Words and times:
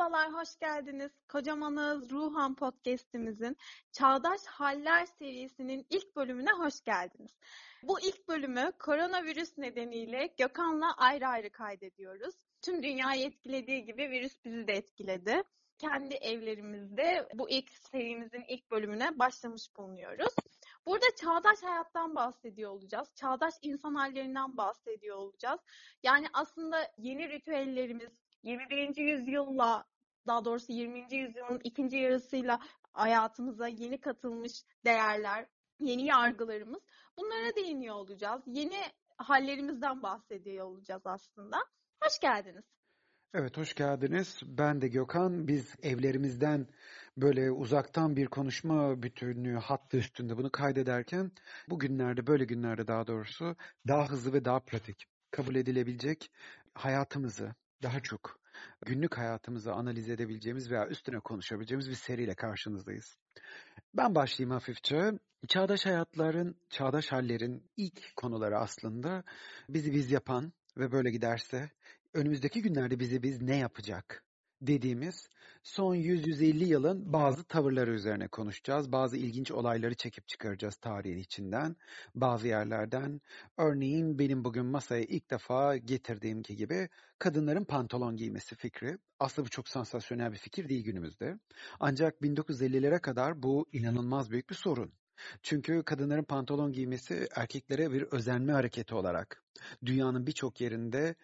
Merhabalar, 0.00 0.32
hoş 0.32 0.58
geldiniz. 0.58 1.12
Kocamanız 1.28 2.10
Ruhan 2.10 2.54
Podcast'imizin 2.54 3.56
Çağdaş 3.92 4.40
Haller 4.46 5.06
serisinin 5.06 5.86
ilk 5.90 6.16
bölümüne 6.16 6.50
hoş 6.50 6.80
geldiniz. 6.80 7.38
Bu 7.82 8.00
ilk 8.00 8.28
bölümü 8.28 8.72
koronavirüs 8.78 9.58
nedeniyle 9.58 10.34
Gökhan'la 10.38 10.94
ayrı 10.96 11.26
ayrı 11.26 11.50
kaydediyoruz. 11.50 12.34
Tüm 12.62 12.82
dünyayı 12.82 13.26
etkilediği 13.26 13.84
gibi 13.84 14.10
virüs 14.10 14.44
bizi 14.44 14.66
de 14.66 14.72
etkiledi. 14.72 15.42
Kendi 15.78 16.14
evlerimizde 16.14 17.28
bu 17.34 17.50
ilk 17.50 17.70
serimizin 17.70 18.44
ilk 18.48 18.70
bölümüne 18.70 19.18
başlamış 19.18 19.76
bulunuyoruz. 19.76 20.34
Burada 20.86 21.06
çağdaş 21.16 21.62
hayattan 21.62 22.14
bahsediyor 22.14 22.70
olacağız. 22.70 23.08
Çağdaş 23.14 23.54
insan 23.62 23.94
hallerinden 23.94 24.56
bahsediyor 24.56 25.16
olacağız. 25.16 25.60
Yani 26.02 26.26
aslında 26.32 26.92
yeni 26.98 27.28
ritüellerimiz, 27.28 28.10
21. 28.42 28.96
yüzyılla 28.96 29.89
daha 30.26 30.44
doğrusu 30.44 30.72
20. 30.72 30.98
yüzyılın 31.10 31.60
ikinci 31.64 31.96
yarısıyla 31.96 32.60
hayatımıza 32.92 33.68
yeni 33.68 34.00
katılmış 34.00 34.64
değerler, 34.84 35.46
yeni 35.80 36.04
yargılarımız 36.04 36.82
bunlara 37.18 37.56
değiniyor 37.56 37.94
olacağız. 37.94 38.42
Yeni 38.46 38.82
hallerimizden 39.16 40.02
bahsediyor 40.02 40.66
olacağız 40.66 41.02
aslında. 41.04 41.56
Hoş 42.02 42.18
geldiniz. 42.20 42.64
Evet 43.34 43.56
hoş 43.56 43.74
geldiniz. 43.74 44.40
Ben 44.44 44.80
de 44.80 44.88
Gökhan. 44.88 45.48
Biz 45.48 45.74
evlerimizden 45.82 46.66
böyle 47.16 47.50
uzaktan 47.50 48.16
bir 48.16 48.26
konuşma 48.26 49.02
bütünlüğü 49.02 49.56
hattı 49.56 49.96
üstünde 49.96 50.36
bunu 50.36 50.50
kaydederken 50.50 51.32
bugünlerde 51.68 52.26
böyle 52.26 52.44
günlerde 52.44 52.86
daha 52.86 53.06
doğrusu 53.06 53.56
daha 53.88 54.08
hızlı 54.08 54.32
ve 54.32 54.44
daha 54.44 54.60
pratik 54.60 55.06
kabul 55.30 55.54
edilebilecek 55.54 56.30
hayatımızı 56.74 57.54
daha 57.82 58.00
çok 58.00 58.39
günlük 58.86 59.18
hayatımızı 59.18 59.72
analiz 59.72 60.08
edebileceğimiz 60.08 60.70
veya 60.70 60.86
üstüne 60.86 61.20
konuşabileceğimiz 61.20 61.90
bir 61.90 61.94
seriyle 61.94 62.34
karşınızdayız. 62.34 63.16
Ben 63.94 64.14
başlayayım 64.14 64.50
hafifçe. 64.50 65.12
Çağdaş 65.48 65.86
hayatların, 65.86 66.56
çağdaş 66.70 67.12
hallerin 67.12 67.70
ilk 67.76 68.16
konuları 68.16 68.58
aslında 68.58 69.24
bizi 69.68 69.92
biz 69.92 70.10
yapan 70.10 70.52
ve 70.76 70.92
böyle 70.92 71.10
giderse 71.10 71.70
önümüzdeki 72.14 72.62
günlerde 72.62 73.00
bizi 73.00 73.22
biz 73.22 73.42
ne 73.42 73.56
yapacak 73.56 74.24
dediğimiz 74.62 75.28
son 75.62 75.96
100-150 75.96 76.64
yılın 76.64 77.12
bazı 77.12 77.44
tavırları 77.44 77.90
üzerine 77.90 78.28
konuşacağız. 78.28 78.92
Bazı 78.92 79.16
ilginç 79.16 79.50
olayları 79.50 79.94
çekip 79.94 80.28
çıkaracağız 80.28 80.76
tarihin 80.76 81.18
içinden, 81.18 81.76
bazı 82.14 82.48
yerlerden. 82.48 83.20
Örneğin 83.56 84.18
benim 84.18 84.44
bugün 84.44 84.66
masaya 84.66 85.02
ilk 85.02 85.30
defa 85.30 85.76
getirdiğim 85.76 86.42
gibi 86.42 86.88
kadınların 87.18 87.64
pantolon 87.64 88.16
giymesi 88.16 88.56
fikri. 88.56 88.98
Aslında 89.20 89.46
bu 89.46 89.50
çok 89.50 89.68
sansasyonel 89.68 90.32
bir 90.32 90.38
fikir 90.38 90.68
değil 90.68 90.84
günümüzde. 90.84 91.38
Ancak 91.80 92.20
1950'lere 92.20 93.00
kadar 93.00 93.42
bu 93.42 93.66
inanılmaz 93.72 94.30
büyük 94.30 94.50
bir 94.50 94.54
sorun. 94.54 94.92
Çünkü 95.42 95.82
kadınların 95.82 96.24
pantolon 96.24 96.72
giymesi 96.72 97.28
erkeklere 97.36 97.92
bir 97.92 98.02
özenme 98.02 98.52
hareketi 98.52 98.94
olarak 98.94 99.42
dünyanın 99.86 100.26
birçok 100.26 100.60
yerinde 100.60 101.14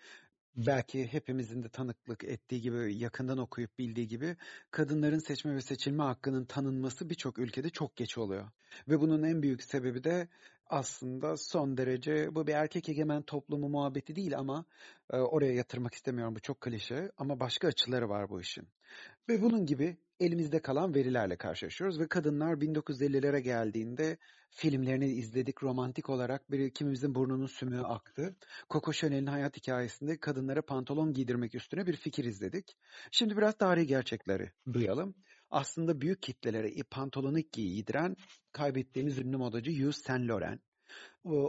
belki 0.57 1.07
hepimizin 1.13 1.63
de 1.63 1.69
tanıklık 1.69 2.25
ettiği 2.25 2.61
gibi, 2.61 2.95
yakından 2.97 3.39
okuyup 3.39 3.79
bildiği 3.79 4.09
gibi 4.09 4.37
kadınların 4.71 5.19
seçme 5.19 5.55
ve 5.55 5.61
seçilme 5.61 6.03
hakkının 6.03 6.45
tanınması 6.45 7.11
birçok 7.11 7.39
ülkede 7.39 7.71
çok 7.71 7.97
geç 7.97 8.19
oluyor. 8.19 8.49
Ve 8.89 9.01
bunun 9.01 9.23
en 9.23 9.43
büyük 9.43 9.63
sebebi 9.63 10.05
de 10.05 10.29
aslında 10.67 11.37
son 11.37 11.77
derece 11.77 12.35
bu 12.35 12.47
bir 12.47 12.53
erkek 12.53 12.89
egemen 12.89 13.23
toplumu 13.23 13.69
muhabbeti 13.69 14.17
değil 14.17 14.39
ama 14.39 14.65
e, 15.13 15.17
oraya 15.17 15.53
yatırmak 15.53 15.95
istemiyorum 15.95 16.35
bu 16.37 16.41
çok 16.41 16.61
klişe 16.61 17.11
ama 17.17 17.41
başka 17.41 17.69
açıları 17.69 18.09
var 18.09 18.31
bu 18.31 18.41
işin. 18.41 18.69
Ve 19.29 19.43
bunun 19.43 19.67
gibi 19.67 19.97
elimizde 20.21 20.63
kalan 20.63 20.95
verilerle 20.95 21.37
karşılaşıyoruz 21.37 22.01
ve 22.01 22.09
kadınlar 22.09 22.55
1950'lere 22.55 23.39
geldiğinde 23.39 24.17
filmlerini 24.57 25.07
izledik 25.07 25.63
romantik 25.63 26.11
olarak 26.11 26.51
bir 26.51 26.71
kimimizin 26.71 27.15
burnunun 27.15 27.47
sümüğü 27.47 27.81
aktı. 27.81 28.37
Coco 28.71 28.93
Chanel'in 28.93 29.27
hayat 29.27 29.57
hikayesinde 29.57 30.21
kadınlara 30.21 30.63
pantolon 30.63 31.13
giydirmek 31.13 31.55
üstüne 31.55 31.87
bir 31.87 31.97
fikir 31.97 32.25
izledik. 32.25 32.77
Şimdi 33.11 33.37
biraz 33.37 33.59
tarihi 33.59 33.87
gerçekleri 33.87 34.51
duyalım. 34.73 35.15
Aslında 35.51 36.01
büyük 36.01 36.23
kitlelere 36.23 36.71
pantolonu 36.91 37.39
giydiren 37.53 38.17
kaybettiğimiz 38.53 39.19
ünlü 39.19 39.37
modacı 39.37 39.71
Yves 39.71 39.97
Saint 39.97 40.29
Laurent 40.29 40.61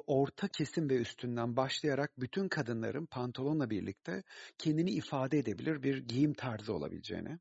orta 0.08 0.48
kesim 0.48 0.90
ve 0.90 0.98
üstünden 0.98 1.56
başlayarak 1.56 2.12
bütün 2.20 2.48
kadınların 2.48 3.06
pantolonla 3.06 3.70
birlikte 3.70 4.24
kendini 4.58 4.92
ifade 4.92 5.40
edebilir 5.40 5.84
bir 5.84 5.98
giyim 5.98 6.34
tarzı 6.34 6.74
olabileceğini 6.74 7.40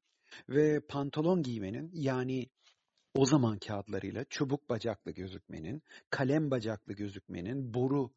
ve 0.48 0.80
pantolon 0.80 1.42
giymenin 1.42 1.90
yani 1.94 2.46
o 3.16 3.26
zamanki 3.26 3.72
adlarıyla 3.72 4.24
çubuk 4.24 4.70
bacaklı 4.70 5.10
gözükmenin, 5.10 5.82
kalem 6.10 6.50
bacaklı 6.50 6.92
gözükmenin, 6.92 7.74
boru 7.74 8.10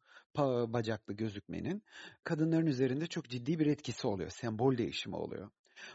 bacaklı 0.72 1.14
gözükmenin 1.14 1.82
kadınların 2.24 2.66
üzerinde 2.66 3.06
çok 3.06 3.28
ciddi 3.28 3.58
bir 3.58 3.66
etkisi 3.66 4.06
oluyor. 4.06 4.30
Sembol 4.30 4.78
değişimi 4.78 5.16
oluyor. 5.16 5.50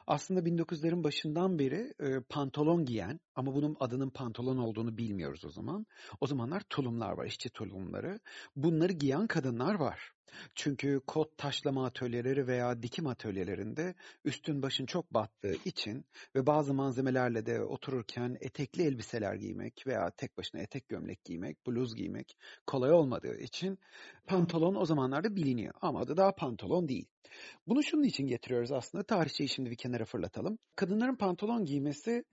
Aslında 0.08 0.40
1900'lerin 0.40 1.04
başından 1.04 1.60
beri 1.60 1.94
e, 2.00 2.20
pantolon 2.30 2.86
giyen 2.86 3.20
ama 3.36 3.56
bunun 3.56 3.78
adının 3.80 4.10
pantolon 4.10 4.58
olduğunu 4.58 4.98
bilmiyoruz 4.98 5.46
o 5.46 5.50
zaman. 5.50 5.86
O 6.22 6.28
zamanlar 6.28 6.62
tulumlar 6.70 7.12
var, 7.12 7.26
işçi 7.26 7.50
tulumları. 7.50 8.20
Bunları 8.56 8.92
giyen 8.94 9.28
kadınlar 9.28 9.76
var. 9.76 10.15
Çünkü 10.56 11.02
kot 11.08 11.38
taşlama 11.38 11.86
atölyeleri 11.86 12.48
veya 12.48 12.84
dikim 12.84 13.08
atölyelerinde 13.08 13.96
üstün 14.26 14.62
başın 14.62 14.86
çok 14.86 15.14
battığı 15.14 15.56
için 15.66 16.06
ve 16.36 16.46
bazı 16.46 16.74
malzemelerle 16.74 17.46
de 17.46 17.62
otururken 17.62 18.38
etekli 18.42 18.84
elbiseler 18.84 19.36
giymek 19.36 19.84
veya 19.88 20.12
tek 20.12 20.38
başına 20.38 20.62
etek 20.62 20.90
gömlek 20.90 21.24
giymek, 21.24 21.68
bluz 21.68 21.96
giymek 21.96 22.38
kolay 22.68 22.92
olmadığı 22.92 23.38
için 23.38 23.80
pantolon 24.28 24.76
o 24.76 24.86
zamanlarda 24.86 25.36
biliniyor. 25.36 25.74
Ama 25.82 26.00
adı 26.00 26.18
daha 26.18 26.36
pantolon 26.36 26.88
değil. 26.88 27.06
Bunu 27.68 27.84
şunun 27.84 28.04
için 28.04 28.28
getiriyoruz 28.28 28.72
aslında. 28.72 29.04
Tarihçeyi 29.04 29.50
şimdi 29.50 29.72
bir 29.72 29.76
kenara 29.76 30.06
fırlatalım. 30.06 30.58
Kadınların 30.76 31.16
pantolon 31.16 31.66
giymesi 31.66 32.24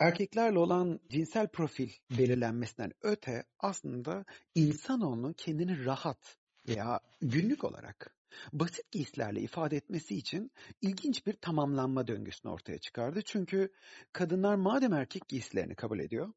erkeklerle 0.00 0.58
olan 0.58 1.00
cinsel 1.08 1.48
profil 1.48 1.90
belirlenmesinden 2.18 2.92
öte 3.02 3.44
aslında 3.58 4.24
insanoğlunun 4.54 5.32
kendini 5.32 5.84
rahat 5.84 6.36
veya 6.68 7.00
günlük 7.20 7.64
olarak 7.64 8.14
basit 8.52 8.92
giysilerle 8.92 9.40
ifade 9.40 9.76
etmesi 9.76 10.16
için 10.16 10.50
ilginç 10.80 11.26
bir 11.26 11.32
tamamlanma 11.32 12.06
döngüsünü 12.06 12.52
ortaya 12.52 12.78
çıkardı. 12.78 13.22
Çünkü 13.24 13.72
kadınlar 14.12 14.54
madem 14.54 14.92
erkek 14.92 15.28
giysilerini 15.28 15.74
kabul 15.74 15.98
ediyor, 15.98 16.32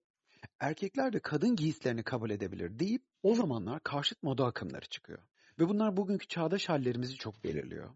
erkekler 0.59 1.13
de 1.13 1.19
kadın 1.19 1.56
giysilerini 1.56 2.03
kabul 2.03 2.29
edebilir 2.29 2.79
deyip 2.79 3.03
o 3.23 3.35
zamanlar 3.35 3.84
karşıt 3.84 4.23
moda 4.23 4.45
akımları 4.45 4.85
çıkıyor. 4.85 5.19
Ve 5.59 5.69
bunlar 5.69 5.97
bugünkü 5.97 6.28
çağdaş 6.28 6.69
hallerimizi 6.69 7.16
çok 7.16 7.44
belirliyor. 7.44 7.90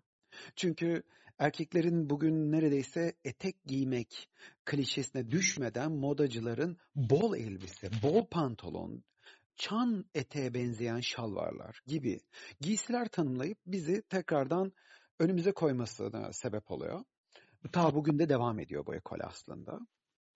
Çünkü 0.55 1.03
erkeklerin 1.39 2.09
bugün 2.09 2.51
neredeyse 2.51 3.13
etek 3.25 3.63
giymek 3.65 4.29
klişesine 4.65 5.31
düşmeden 5.31 5.91
modacıların 5.91 6.77
bol 6.95 7.35
elbise, 7.35 7.89
bol 8.03 8.25
pantolon, 8.25 9.03
çan 9.57 10.05
eteğe 10.15 10.53
benzeyen 10.53 10.99
şalvarlar 10.99 11.81
gibi 11.87 12.19
giysiler 12.61 13.07
tanımlayıp 13.07 13.57
bizi 13.65 14.01
tekrardan 14.01 14.73
önümüze 15.19 15.51
koymasına 15.51 16.33
sebep 16.33 16.71
oluyor. 16.71 17.03
Ta 17.71 17.95
bugün 17.95 18.19
de 18.19 18.29
devam 18.29 18.59
ediyor 18.59 18.85
bu 18.85 18.95
ekol 18.95 19.19
aslında. 19.23 19.79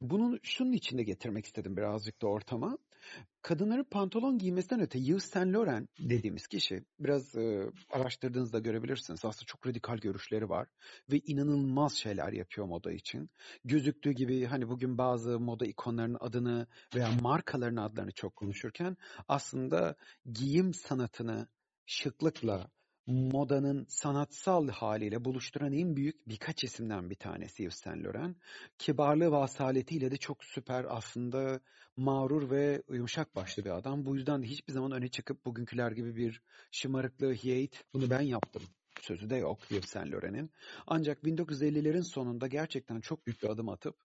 Bunun 0.02 0.40
şunun 0.44 0.72
içinde 0.72 1.04
getirmek 1.04 1.46
istedim 1.46 1.78
birazcık 1.78 2.22
da 2.22 2.28
ortama. 2.28 2.78
Kadınların 3.42 3.84
pantolon 3.84 4.38
giymesinden 4.38 4.82
öte 4.82 5.00
Yves 5.00 5.24
Saint 5.26 5.56
Laurent 5.56 5.90
dediğimiz 6.00 6.48
kişi 6.48 6.84
biraz 7.00 7.36
e, 7.36 7.72
araştırdığınızda 7.90 8.60
görebilirsiniz. 8.60 9.26
Aslında 9.26 9.46
çok 9.46 9.68
radikal 9.68 9.98
görüşleri 9.98 10.50
var 10.50 10.68
ve 11.12 11.20
inanılmaz 11.20 11.94
şeyler 11.94 12.34
yapıyor 12.34 12.68
moda 12.68 12.92
için. 12.92 13.30
Gözüktüğü 13.66 14.12
gibi 14.12 14.46
hani 14.46 14.70
bugün 14.70 14.98
bazı 14.98 15.40
moda 15.40 15.66
ikonlarının 15.66 16.18
adını 16.20 16.68
veya 16.96 17.10
markaların 17.22 17.76
adlarını 17.76 18.12
çok 18.12 18.36
konuşurken 18.36 18.98
aslında 19.28 19.96
giyim 20.34 20.74
sanatını 20.74 21.48
şıklıkla, 21.86 22.70
modanın 23.12 23.86
sanatsal 23.90 24.70
haliyle 24.70 25.26
buluşturan 25.26 25.74
en 25.74 25.96
büyük 25.96 26.28
birkaç 26.28 26.64
isimden 26.64 27.10
bir 27.10 27.16
tanesi 27.16 27.64
Yves 27.64 27.76
Saint 27.76 28.06
Laurent. 28.06 28.38
Kibarlığı 28.78 29.32
ve 29.32 29.38
asaletiyle 29.38 30.12
de 30.12 30.18
çok 30.18 30.44
süper 30.44 30.86
aslında 30.90 31.60
mağrur 31.98 32.50
ve 32.50 32.82
yumuşak 32.90 33.36
başlı 33.36 33.66
bir 33.66 33.70
adam. 33.70 34.06
Bu 34.06 34.16
yüzden 34.16 34.44
de 34.44 34.48
hiçbir 34.48 34.74
zaman 34.74 34.92
öne 34.92 35.08
çıkıp 35.08 35.46
bugünküler 35.46 35.92
gibi 35.92 36.16
bir 36.16 36.42
şımarıklığı 36.72 37.34
hiyet 37.34 37.84
bunu 37.94 38.10
ben 38.10 38.22
yaptım 38.22 38.62
sözü 39.02 39.30
de 39.30 39.36
yok 39.36 39.72
Yves 39.72 39.90
Saint 39.90 40.14
Laurent'in. 40.14 40.52
Ancak 40.88 41.24
1950'lerin 41.24 42.04
sonunda 42.04 42.48
gerçekten 42.48 43.02
çok 43.02 43.28
büyük 43.28 43.44
bir 43.44 43.50
adım 43.50 43.70
atıp 43.70 43.96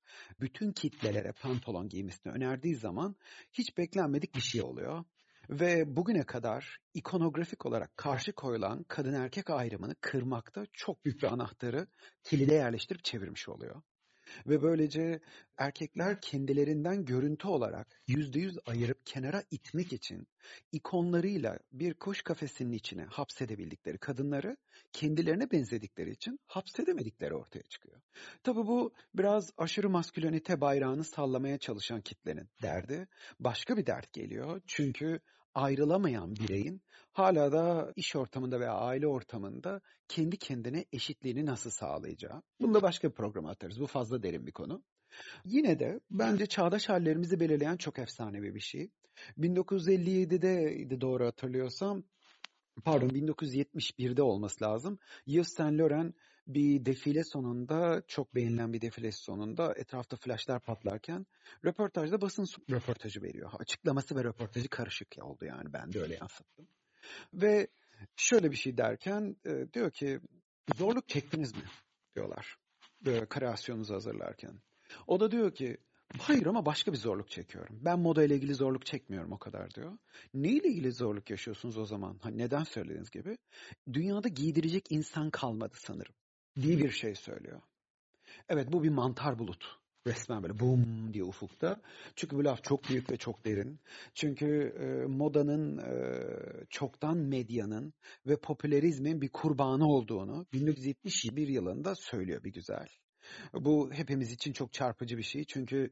bütün 0.40 0.72
kitlelere 0.72 1.32
pantolon 1.32 1.88
giymesini 1.88 2.32
önerdiği 2.32 2.74
zaman 2.74 3.16
hiç 3.52 3.78
beklenmedik 3.78 4.34
bir 4.34 4.40
şey 4.40 4.62
oluyor. 4.62 5.04
Ve 5.50 5.96
bugüne 5.96 6.22
kadar 6.22 6.78
ikonografik 6.94 7.66
olarak 7.66 7.96
karşı 7.96 8.32
koyulan 8.32 8.84
kadın 8.88 9.14
erkek 9.14 9.50
ayrımını 9.50 9.94
kırmakta 10.00 10.66
çok 10.72 11.04
büyük 11.04 11.22
bir 11.22 11.32
anahtarı 11.32 11.86
kilide 12.22 12.54
yerleştirip 12.54 13.04
çevirmiş 13.04 13.48
oluyor. 13.48 13.82
Ve 14.46 14.62
böylece 14.62 15.20
erkekler 15.58 16.20
kendilerinden 16.20 17.04
görüntü 17.04 17.48
olarak 17.48 18.00
yüzde 18.06 18.40
yüz 18.40 18.58
ayırıp 18.66 19.06
kenara 19.06 19.42
itmek 19.50 19.92
için 19.92 20.28
ikonlarıyla 20.72 21.58
bir 21.72 21.94
kuş 21.94 22.22
kafesinin 22.22 22.72
içine 22.72 23.04
hapsedebildikleri 23.04 23.98
kadınları 23.98 24.56
kendilerine 24.92 25.50
benzedikleri 25.50 26.10
için 26.10 26.40
hapsedemedikleri 26.46 27.34
ortaya 27.34 27.62
çıkıyor. 27.62 28.00
Tabi 28.42 28.56
bu 28.66 28.94
biraz 29.14 29.52
aşırı 29.56 29.90
maskülenite 29.90 30.60
bayrağını 30.60 31.04
sallamaya 31.04 31.58
çalışan 31.58 32.00
kitlenin 32.00 32.48
derdi. 32.62 33.08
Başka 33.40 33.76
bir 33.76 33.86
dert 33.86 34.12
geliyor. 34.12 34.60
Çünkü 34.66 35.20
ayrılamayan 35.56 36.36
bireyin 36.36 36.82
hala 37.12 37.52
da 37.52 37.92
iş 37.96 38.16
ortamında 38.16 38.60
veya 38.60 38.72
aile 38.72 39.06
ortamında 39.06 39.80
kendi 40.08 40.36
kendine 40.36 40.84
eşitliğini 40.92 41.46
nasıl 41.46 41.70
sağlayacağı. 41.70 42.42
Bunu 42.60 42.74
da 42.74 42.82
başka 42.82 43.08
bir 43.08 43.14
programa 43.14 43.50
atarız. 43.50 43.80
Bu 43.80 43.86
fazla 43.86 44.22
derin 44.22 44.46
bir 44.46 44.52
konu. 44.52 44.82
Yine 45.44 45.78
de 45.78 46.00
bence 46.10 46.46
çağdaş 46.46 46.88
hallerimizi 46.88 47.40
belirleyen 47.40 47.76
çok 47.76 47.98
efsanevi 47.98 48.54
bir 48.54 48.60
şey. 48.60 48.90
1957'de 49.38 51.00
doğru 51.00 51.26
hatırlıyorsam 51.26 52.04
pardon 52.84 53.08
1971'de 53.08 54.22
olması 54.22 54.64
lazım. 54.64 54.98
Yves 55.26 55.54
Saint 55.56 55.80
Laurent 55.80 56.14
bir 56.46 56.84
defile 56.84 57.24
sonunda 57.24 58.02
çok 58.08 58.34
beğenilen 58.34 58.72
bir 58.72 58.80
defile 58.80 59.12
sonunda 59.12 59.74
etrafta 59.76 60.16
flaşlar 60.16 60.60
patlarken 60.60 61.26
röportajda 61.64 62.20
basın 62.20 62.46
röportajı 62.70 63.22
veriyor. 63.22 63.50
Açıklaması 63.58 64.16
ve 64.16 64.24
röportajı 64.24 64.68
karışık 64.68 65.08
oldu 65.22 65.44
yani 65.44 65.72
ben 65.72 65.92
de 65.92 66.00
öyle 66.00 66.14
yansıttım. 66.14 66.68
Ve 67.34 67.66
şöyle 68.16 68.50
bir 68.50 68.56
şey 68.56 68.76
derken 68.76 69.36
e, 69.46 69.72
diyor 69.72 69.90
ki 69.90 70.20
zorluk 70.76 71.08
çektiniz 71.08 71.54
mi 71.54 71.62
diyorlar 72.16 72.56
böyle 73.04 73.26
kreasyonunuzu 73.26 73.94
hazırlarken. 73.94 74.60
O 75.06 75.20
da 75.20 75.30
diyor 75.30 75.54
ki 75.54 75.76
hayır 76.18 76.46
ama 76.46 76.66
başka 76.66 76.92
bir 76.92 76.96
zorluk 76.96 77.30
çekiyorum. 77.30 77.78
Ben 77.80 77.98
moda 77.98 78.24
ile 78.24 78.36
ilgili 78.36 78.54
zorluk 78.54 78.86
çekmiyorum 78.86 79.32
o 79.32 79.38
kadar 79.38 79.74
diyor. 79.74 79.98
Ne 80.34 80.48
ile 80.48 80.68
ilgili 80.68 80.92
zorluk 80.92 81.30
yaşıyorsunuz 81.30 81.78
o 81.78 81.84
zaman? 81.84 82.18
Ha, 82.22 82.30
neden 82.30 82.64
söylediğiniz 82.64 83.10
gibi? 83.10 83.38
Dünyada 83.92 84.28
giydirecek 84.28 84.86
insan 84.90 85.30
kalmadı 85.30 85.74
sanırım 85.76 86.14
diye 86.62 86.78
bir 86.78 86.90
şey 86.90 87.14
söylüyor. 87.14 87.60
Evet 88.48 88.72
bu 88.72 88.82
bir 88.82 88.88
mantar 88.88 89.38
bulut. 89.38 89.78
Resmen 90.06 90.42
böyle 90.42 90.60
boom 90.60 91.14
diye 91.14 91.24
ufukta. 91.24 91.80
Çünkü 92.16 92.36
bu 92.36 92.44
laf 92.44 92.64
çok 92.64 92.88
büyük 92.88 93.10
ve 93.10 93.16
çok 93.16 93.44
derin. 93.44 93.80
Çünkü 94.14 94.74
e, 94.80 95.06
modanın, 95.06 95.78
e, 95.78 95.94
çoktan 96.70 97.16
medyanın 97.16 97.94
ve 98.26 98.36
popülerizmin 98.36 99.20
bir 99.20 99.28
kurbanı 99.28 99.86
olduğunu 99.86 100.46
1971 100.52 101.48
yılında 101.48 101.94
söylüyor 101.94 102.44
bir 102.44 102.52
güzel. 102.52 102.88
Bu 103.54 103.92
hepimiz 103.92 104.32
için 104.32 104.52
çok 104.52 104.72
çarpıcı 104.72 105.18
bir 105.18 105.22
şey. 105.22 105.44
Çünkü 105.44 105.90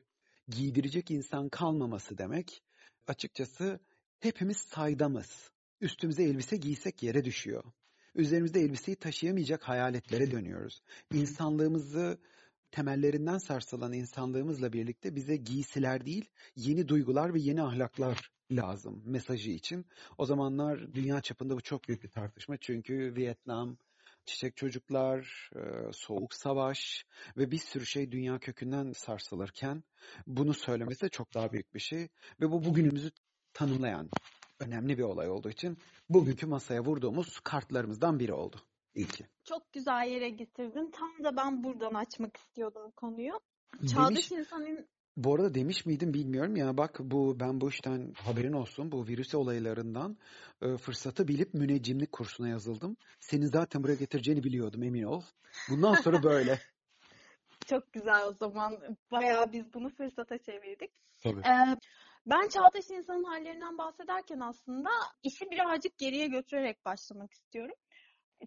giydirecek 0.48 1.10
insan 1.10 1.48
kalmaması 1.48 2.18
demek 2.18 2.62
açıkçası 3.06 3.80
hepimiz 4.20 4.56
saydamız. 4.56 5.50
Üstümüze 5.80 6.22
elbise 6.22 6.56
giysek 6.56 7.02
yere 7.02 7.24
düşüyor. 7.24 7.64
Üzerimizde 8.14 8.60
elbiseyi 8.60 8.96
taşıyamayacak 8.96 9.62
hayaletlere 9.62 10.30
dönüyoruz. 10.30 10.82
İnsanlığımızı 11.12 12.18
temellerinden 12.70 13.38
sarsılan 13.38 13.92
insanlığımızla 13.92 14.72
birlikte 14.72 15.16
bize 15.16 15.36
giysiler 15.36 16.06
değil, 16.06 16.30
yeni 16.56 16.88
duygular 16.88 17.34
ve 17.34 17.40
yeni 17.40 17.62
ahlaklar 17.62 18.30
lazım 18.50 19.02
mesajı 19.06 19.50
için. 19.50 19.86
O 20.18 20.26
zamanlar 20.26 20.94
dünya 20.94 21.20
çapında 21.20 21.56
bu 21.56 21.60
çok 21.60 21.88
büyük 21.88 22.02
bir 22.02 22.08
tartışma. 22.08 22.56
Çünkü 22.56 23.14
Vietnam, 23.16 23.76
çiçek 24.26 24.56
çocuklar, 24.56 25.50
soğuk 25.92 26.34
savaş 26.34 27.06
ve 27.36 27.50
bir 27.50 27.58
sürü 27.58 27.86
şey 27.86 28.12
dünya 28.12 28.38
kökünden 28.38 28.92
sarsılırken 28.92 29.84
bunu 30.26 30.54
söylemesi 30.54 31.02
de 31.02 31.08
çok 31.08 31.34
daha 31.34 31.52
büyük 31.52 31.74
bir 31.74 31.80
şey. 31.80 32.08
Ve 32.40 32.50
bu 32.50 32.64
bugünümüzü 32.64 33.10
tanımlayan 33.52 34.10
önemli 34.60 34.98
bir 34.98 35.02
olay 35.02 35.30
olduğu 35.30 35.50
için 35.50 35.78
bugünkü 36.08 36.46
masaya 36.46 36.84
vurduğumuz 36.84 37.40
kartlarımızdan 37.40 38.18
biri 38.18 38.32
oldu. 38.32 38.56
İlki. 38.94 39.26
Çok 39.44 39.72
güzel 39.72 40.06
yere 40.08 40.30
getirdin. 40.30 40.90
Tam 40.90 41.24
da 41.24 41.36
ben 41.36 41.64
buradan 41.64 41.94
açmak 41.94 42.36
istiyordum 42.36 42.90
konuyu. 42.96 43.40
Çağdaş 43.94 44.32
insanın 44.32 44.88
bu 45.16 45.34
arada 45.34 45.54
demiş 45.54 45.86
miydim 45.86 46.14
bilmiyorum 46.14 46.56
ya 46.56 46.76
bak 46.76 46.96
bu 47.00 47.40
ben 47.40 47.60
bu 47.60 47.68
işten 47.68 48.12
haberin 48.16 48.52
olsun 48.52 48.92
bu 48.92 49.06
virüs 49.06 49.34
olaylarından 49.34 50.18
e, 50.62 50.76
fırsatı 50.76 51.28
bilip 51.28 51.54
müneccimlik 51.54 52.12
kursuna 52.12 52.48
yazıldım. 52.48 52.96
Senin 53.20 53.46
zaten 53.46 53.82
buraya 53.82 53.94
getireceğini 53.94 54.44
biliyordum 54.44 54.82
emin 54.82 55.02
ol. 55.02 55.22
Bundan 55.70 55.94
sonra 55.94 56.22
böyle. 56.22 56.58
Çok 57.66 57.92
güzel 57.92 58.26
o 58.26 58.32
zaman. 58.32 58.78
Bayağı 59.10 59.52
biz 59.52 59.74
bunu 59.74 59.88
fırsata 59.88 60.38
çevirdik. 60.38 60.90
Tabii. 61.22 61.40
Ee, 61.40 61.76
ben 62.26 62.48
çağdaş 62.48 62.90
insanın 62.90 63.24
hallerinden 63.24 63.78
bahsederken 63.78 64.40
aslında 64.40 64.90
işi 65.22 65.50
birazcık 65.50 65.98
geriye 65.98 66.26
götürerek 66.26 66.84
başlamak 66.84 67.32
istiyorum. 67.32 67.74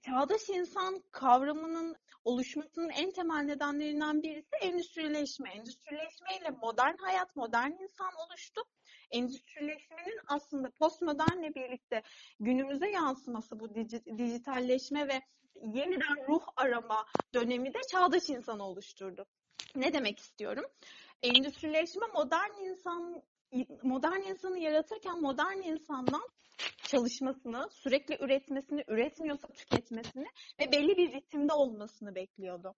Çağdaş 0.02 0.50
insan 0.50 1.04
kavramının 1.12 1.96
oluşmasının 2.24 2.90
en 2.90 3.12
temel 3.12 3.44
nedenlerinden 3.44 4.24
birisi 4.24 4.56
endüstrileşme. 4.62 5.50
Endüstrileşmeyle 5.50 6.50
modern 6.62 6.98
hayat, 6.98 7.36
modern 7.36 7.72
insan 7.72 8.12
oluştu. 8.28 8.62
Endüstrileşmenin 9.12 10.20
aslında 10.28 10.70
postmodernle 10.70 11.56
birlikte 11.56 12.02
günümüze 12.40 12.90
yansıması 12.90 13.60
bu 13.60 13.76
dijitalleşme 14.18 15.08
ve 15.08 15.22
yeniden 15.56 16.28
ruh 16.28 16.44
arama 16.56 17.06
dönemi 17.34 17.74
de 17.74 17.80
çağdaş 17.92 18.30
insanı 18.30 18.64
oluşturdu. 18.64 19.26
Ne 19.76 19.94
demek 19.94 20.20
istiyorum? 20.20 20.66
Endüstrileşme 21.24 22.08
modern 22.14 22.64
insan 22.64 23.24
modern 23.84 24.22
insanı 24.22 24.60
yaratırken 24.60 25.22
modern 25.22 25.58
insandan 25.58 26.30
çalışmasını, 26.84 27.70
sürekli 27.72 28.18
üretmesini, 28.20 28.84
üretmiyorsa 28.88 29.48
tüketmesini 29.48 30.28
ve 30.60 30.72
belli 30.72 30.98
bir 30.98 31.12
ritimde 31.12 31.54
olmasını 31.54 32.16
bekliyordu. 32.16 32.76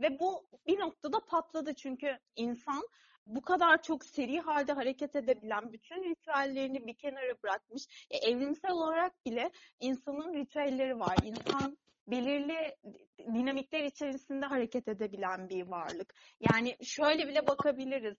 Ve 0.00 0.18
bu 0.20 0.46
bir 0.66 0.78
noktada 0.78 1.20
patladı 1.20 1.74
çünkü 1.74 2.18
insan 2.36 2.82
bu 3.26 3.42
kadar 3.42 3.82
çok 3.82 4.04
seri 4.04 4.40
halde 4.40 4.72
hareket 4.72 5.16
edebilen, 5.16 5.72
bütün 5.72 6.04
ritüellerini 6.04 6.86
bir 6.86 6.94
kenara 6.94 7.42
bırakmış. 7.42 7.82
E, 8.10 8.16
evrimsel 8.16 8.70
olarak 8.70 9.26
bile 9.26 9.50
insanın 9.80 10.34
ritüelleri 10.34 10.98
var. 10.98 11.16
İnsan 11.24 11.78
belirli 12.06 12.76
dinamikler 13.18 13.84
içerisinde 13.84 14.46
hareket 14.46 14.88
edebilen 14.88 15.48
bir 15.48 15.66
varlık. 15.66 16.14
Yani 16.40 16.76
şöyle 16.82 17.28
bile 17.28 17.46
bakabiliriz. 17.46 18.16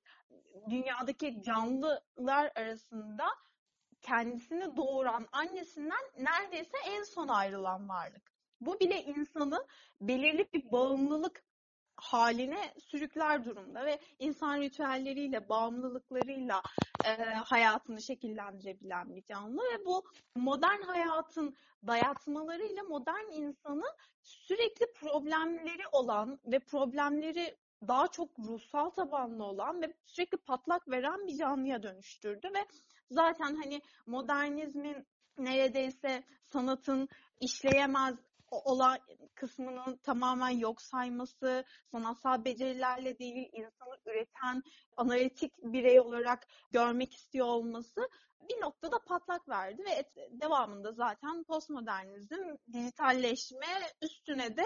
Dünyadaki 0.70 1.42
canlılar 1.42 2.52
arasında 2.56 3.26
kendisini 4.02 4.78
doğuran 4.78 5.28
annesinden 5.32 6.04
neredeyse 6.18 6.78
en 6.88 7.04
son 7.04 7.28
ayrılan 7.28 7.90
varlık. 7.90 8.34
Bu 8.62 8.80
bile 8.80 9.04
insanı 9.04 9.68
belirli 10.02 10.48
bir 10.54 10.72
bağımlılık 10.72 11.44
haline 12.04 12.74
sürükler 12.80 13.46
durumda 13.46 13.86
ve 13.86 14.00
insan 14.20 14.62
ritüelleriyle, 14.62 15.50
bağımlılıklarıyla 15.50 16.62
e, 17.04 17.16
hayatını 17.24 18.02
şekillendirebilen 18.02 19.16
bir 19.16 19.24
canlı 19.24 19.62
ve 19.62 19.86
bu 19.86 20.04
modern 20.36 20.82
hayatın 20.82 21.56
dayatmalarıyla 21.88 22.84
modern 22.84 23.32
insanı 23.32 23.86
sürekli 24.22 24.92
problemleri 24.94 25.88
olan 25.92 26.40
ve 26.46 26.60
problemleri 26.60 27.58
daha 27.88 28.08
çok 28.08 28.40
ruhsal 28.40 28.90
tabanlı 28.90 29.44
olan 29.44 29.82
ve 29.82 29.94
sürekli 30.06 30.38
patlak 30.38 30.90
veren 30.90 31.28
bir 31.28 31.38
canlıya 31.38 31.84
dönüştürdü 31.84 32.48
ve 32.48 32.66
zaten 33.12 33.56
hani 33.56 33.82
modernizmin 34.06 35.08
neredeyse 35.38 36.24
sanatın 36.46 37.10
işleyemez 37.40 38.16
olan 38.54 39.00
kısmının 39.36 39.98
tamamen 39.98 40.50
yok 40.50 40.82
sayması, 40.82 41.64
sanatsal 41.92 42.46
becerilerle 42.46 43.20
değil 43.20 43.50
insanı 43.54 43.98
üreten 44.06 44.64
analitik 44.98 45.54
birey 45.64 46.00
olarak 46.00 46.48
görmek 46.72 47.14
istiyor 47.14 47.48
olması 47.48 48.10
bir 48.50 48.62
noktada 48.62 49.00
patlak 49.00 49.50
verdi 49.50 49.84
ve 49.86 50.06
devamında 50.32 50.92
zaten 50.92 51.44
postmodernizm, 51.44 52.56
dijitalleşme 52.74 53.68
üstüne 54.02 54.58
de 54.58 54.66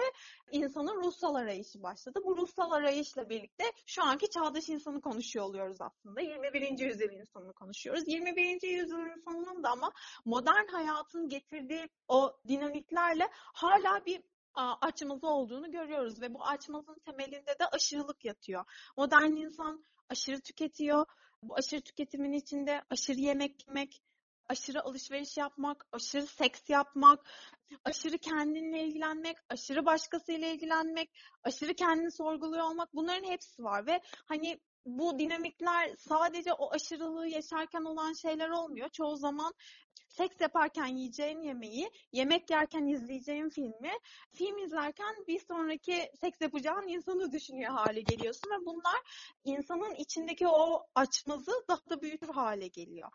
insanın 0.50 1.02
ruhsal 1.02 1.34
arayışı 1.34 1.82
başladı. 1.82 2.20
Bu 2.24 2.36
ruhsal 2.36 2.70
arayışla 2.70 3.28
birlikte 3.28 3.64
şu 3.86 4.02
anki 4.02 4.30
çağdaş 4.30 4.68
insanı 4.68 5.00
konuşuyor 5.00 5.44
oluyoruz 5.44 5.80
aslında. 5.80 6.20
21. 6.20 6.78
yüzyıl 6.78 7.10
insanını 7.10 7.52
konuşuyoruz. 7.52 8.08
21. 8.08 8.62
yüzyıl 8.62 9.06
insanının 9.06 9.62
da 9.62 9.70
ama 9.70 9.92
modern 10.24 10.66
hayatın 10.66 11.28
getirdiği 11.28 11.88
o 12.08 12.36
dinamiklerle 12.48 13.28
hala 13.32 14.06
bir 14.06 14.22
açmazı 14.62 15.26
olduğunu 15.26 15.70
görüyoruz 15.70 16.20
ve 16.20 16.34
bu 16.34 16.44
açmazın 16.44 16.98
temelinde 17.04 17.58
de 17.60 17.66
aşırılık 17.72 18.24
yatıyor. 18.24 18.64
Modern 18.96 19.32
insan 19.32 19.84
aşırı 20.08 20.40
tüketiyor, 20.40 21.06
bu 21.42 21.54
aşırı 21.54 21.80
tüketimin 21.80 22.32
içinde 22.32 22.82
aşırı 22.90 23.20
yemek 23.20 23.66
yemek, 23.68 24.02
aşırı 24.48 24.84
alışveriş 24.84 25.36
yapmak, 25.36 25.86
aşırı 25.92 26.26
seks 26.26 26.70
yapmak, 26.70 27.30
aşırı 27.84 28.18
kendinle 28.18 28.84
ilgilenmek, 28.84 29.36
aşırı 29.48 29.86
başkasıyla 29.86 30.48
ilgilenmek, 30.48 31.10
aşırı 31.44 31.74
kendini 31.74 32.12
sorguluyor 32.12 32.64
olmak 32.64 32.94
bunların 32.94 33.30
hepsi 33.30 33.64
var 33.64 33.86
ve 33.86 34.00
hani 34.26 34.60
bu 34.86 35.18
dinamikler 35.18 35.96
sadece 35.96 36.52
o 36.52 36.72
aşırılığı 36.72 37.28
yaşarken 37.28 37.82
olan 37.84 38.12
şeyler 38.12 38.48
olmuyor. 38.48 38.88
Çoğu 38.88 39.16
zaman 39.16 39.54
seks 40.08 40.40
yaparken 40.40 40.86
yiyeceğin 40.86 41.40
yemeği, 41.40 41.90
yemek 42.12 42.50
yerken 42.50 42.86
izleyeceğin 42.86 43.48
filmi, 43.48 43.92
film 44.34 44.58
izlerken 44.58 45.14
bir 45.28 45.40
sonraki 45.40 46.10
seks 46.20 46.40
yapacağın 46.40 46.88
insanı 46.88 47.32
düşünüyor 47.32 47.72
hale 47.72 48.00
geliyorsun 48.00 48.50
ve 48.50 48.66
bunlar 48.66 49.00
insanın 49.44 49.94
içindeki 49.94 50.48
o 50.48 50.86
açmazı 50.94 51.52
daha 51.68 51.90
da 51.90 52.02
büyütür 52.02 52.28
hale 52.28 52.68
geliyor. 52.68 53.08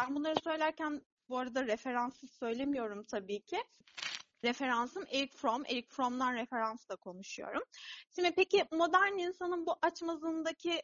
Ben 0.00 0.14
bunları 0.14 0.40
söylerken 0.44 1.02
bu 1.28 1.38
arada 1.38 1.66
referanssız 1.66 2.30
söylemiyorum 2.30 3.02
tabii 3.02 3.40
ki 3.40 3.58
referansım 4.44 5.04
Eric 5.10 5.36
Fromm. 5.36 5.64
Eric 5.66 5.88
Fromm'dan 5.88 6.34
referansla 6.34 6.96
konuşuyorum. 6.96 7.62
Şimdi 8.14 8.32
peki 8.36 8.64
modern 8.72 9.18
insanın 9.18 9.66
bu 9.66 9.78
açmazındaki 9.82 10.82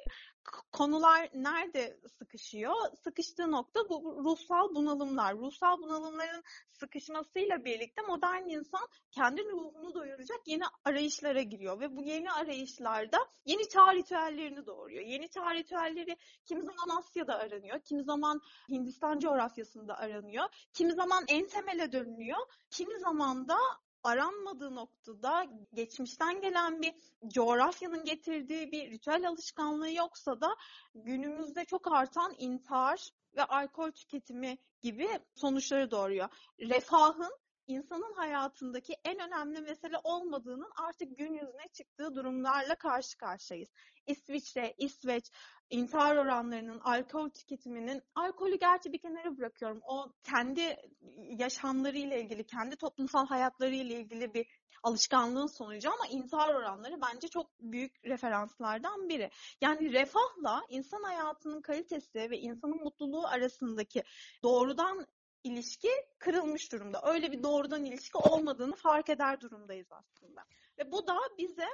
konular 0.72 1.30
nerede 1.34 2.00
sıkışıyor? 2.18 2.74
Sıkıştığı 3.04 3.50
nokta 3.50 3.88
bu 3.88 4.24
ruhsal 4.24 4.74
bunalımlar. 4.74 5.36
Ruhsal 5.36 5.78
bunalımların 5.78 6.44
sıkışmasıyla 6.72 7.64
birlikte 7.64 8.02
modern 8.02 8.48
insan 8.48 8.88
kendi 9.10 9.44
ruhunu 9.44 9.94
doyuracak 9.94 10.40
yeni 10.46 10.62
arayışlara 10.84 11.42
giriyor 11.42 11.80
ve 11.80 11.96
bu 11.96 12.02
yeni 12.02 12.32
arayışlarda 12.32 13.18
yeni 13.44 13.68
çağ 13.68 13.94
ritüellerini 13.94 14.66
doğuruyor. 14.66 15.04
Yeni 15.04 15.30
çağ 15.30 15.54
ritüelleri 15.54 16.16
kimi 16.44 16.62
zaman 16.62 16.98
Asya'da 16.98 17.38
aranıyor, 17.38 17.80
kimi 17.80 18.04
zaman 18.04 18.40
Hindistan 18.70 19.18
coğrafyasında 19.18 19.98
aranıyor, 19.98 20.44
kimi 20.72 20.92
zaman 20.92 21.24
en 21.28 21.46
temele 21.46 21.92
dönülüyor, 21.92 22.38
kimi 22.70 22.98
zaman 22.98 23.47
da 23.48 23.58
aranmadığı 24.02 24.74
noktada 24.74 25.46
geçmişten 25.74 26.40
gelen 26.40 26.82
bir 26.82 26.94
coğrafyanın 27.26 28.04
getirdiği 28.04 28.72
bir 28.72 28.90
ritüel 28.90 29.28
alışkanlığı 29.28 29.90
yoksa 29.90 30.40
da 30.40 30.56
günümüzde 30.94 31.64
çok 31.64 31.92
artan 31.92 32.34
intihar 32.38 33.10
ve 33.36 33.44
alkol 33.44 33.90
tüketimi 33.90 34.58
gibi 34.82 35.08
sonuçları 35.34 35.90
doğuruyor. 35.90 36.28
Refahın 36.60 37.32
insanın 37.66 38.14
hayatındaki 38.14 38.96
en 39.04 39.18
önemli 39.18 39.60
mesele 39.60 39.96
olmadığının 40.04 40.70
artık 40.76 41.18
gün 41.18 41.34
yüzüne 41.34 41.68
çıktığı 41.72 42.14
durumlarla 42.14 42.74
karşı 42.74 43.16
karşıyayız. 43.16 43.68
İsviçre, 44.06 44.74
İsveç, 44.78 45.30
intihar 45.70 46.16
oranlarının, 46.16 46.80
alkol 46.80 47.28
tüketiminin, 47.30 48.02
alkolü 48.14 48.58
gerçi 48.58 48.92
bir 48.92 48.98
kenara 48.98 49.38
bırakıyorum. 49.38 49.80
O 49.86 50.12
kendi 50.24 50.76
yaşamlarıyla 51.18 52.16
ilgili, 52.16 52.46
kendi 52.46 52.76
toplumsal 52.76 53.26
hayatlarıyla 53.26 53.96
ilgili 53.96 54.34
bir 54.34 54.46
alışkanlığın 54.82 55.46
sonucu 55.46 55.90
ama 55.90 56.06
intihar 56.10 56.54
oranları 56.54 57.00
bence 57.00 57.28
çok 57.28 57.60
büyük 57.60 58.04
referanslardan 58.04 59.08
biri. 59.08 59.30
Yani 59.60 59.92
refahla 59.92 60.64
insan 60.68 61.02
hayatının 61.02 61.60
kalitesi 61.60 62.30
ve 62.30 62.38
insanın 62.38 62.82
mutluluğu 62.82 63.26
arasındaki 63.26 64.02
doğrudan 64.42 65.06
ilişki 65.44 65.90
kırılmış 66.18 66.72
durumda. 66.72 67.02
Öyle 67.04 67.32
bir 67.32 67.42
doğrudan 67.42 67.84
ilişki 67.84 68.18
olmadığını 68.18 68.74
fark 68.76 69.08
eder 69.08 69.40
durumdayız 69.40 69.88
aslında. 69.90 70.44
Ve 70.78 70.92
bu 70.92 71.06
da 71.06 71.16
bize 71.38 71.68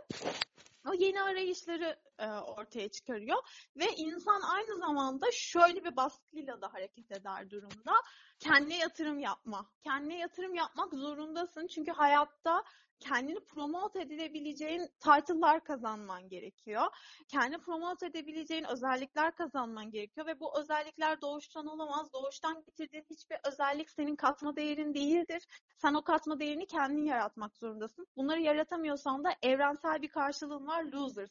o 0.88 0.94
yeni 0.94 1.22
arayışları 1.22 1.96
e, 2.18 2.26
ortaya 2.26 2.88
çıkarıyor 2.88 3.38
ve 3.76 3.86
insan 3.96 4.40
aynı 4.40 4.78
zamanda 4.78 5.26
şöyle 5.32 5.84
bir 5.84 5.96
baskıyla 5.96 6.60
da 6.60 6.72
hareket 6.72 7.10
eder 7.10 7.50
durumda. 7.50 7.92
Kendine 8.38 8.78
yatırım 8.78 9.18
yapma. 9.18 9.70
Kendine 9.84 10.18
yatırım 10.18 10.54
yapmak 10.54 10.94
zorundasın 10.94 11.66
çünkü 11.66 11.92
hayatta 11.92 12.64
kendini 13.00 13.40
promote 13.40 14.00
edilebileceğin 14.00 14.88
title'lar 15.00 15.64
kazanman 15.64 16.28
gerekiyor. 16.28 16.86
Kendini 17.28 17.60
promote 17.60 18.06
edebileceğin 18.06 18.64
özellikler 18.64 19.36
kazanman 19.36 19.90
gerekiyor 19.90 20.26
ve 20.26 20.40
bu 20.40 20.60
özellikler 20.60 21.20
doğuştan 21.20 21.66
olamaz. 21.66 22.12
Doğuştan 22.12 22.64
getirdiğin 22.66 23.06
hiçbir 23.10 23.38
özellik 23.44 23.90
senin 23.90 24.16
katma 24.16 24.56
değerin 24.56 24.94
değildir. 24.94 25.46
Sen 25.76 25.94
o 25.94 26.02
katma 26.02 26.40
değerini 26.40 26.66
kendin 26.66 27.04
yaratmak 27.04 27.56
zorundasın. 27.56 28.06
Bunları 28.16 28.40
yaratamıyorsan 28.40 29.24
da 29.24 29.30
evrensel 29.42 30.02
bir 30.02 30.08
karşılığın 30.08 30.66
var, 30.66 30.84
losers 30.84 31.30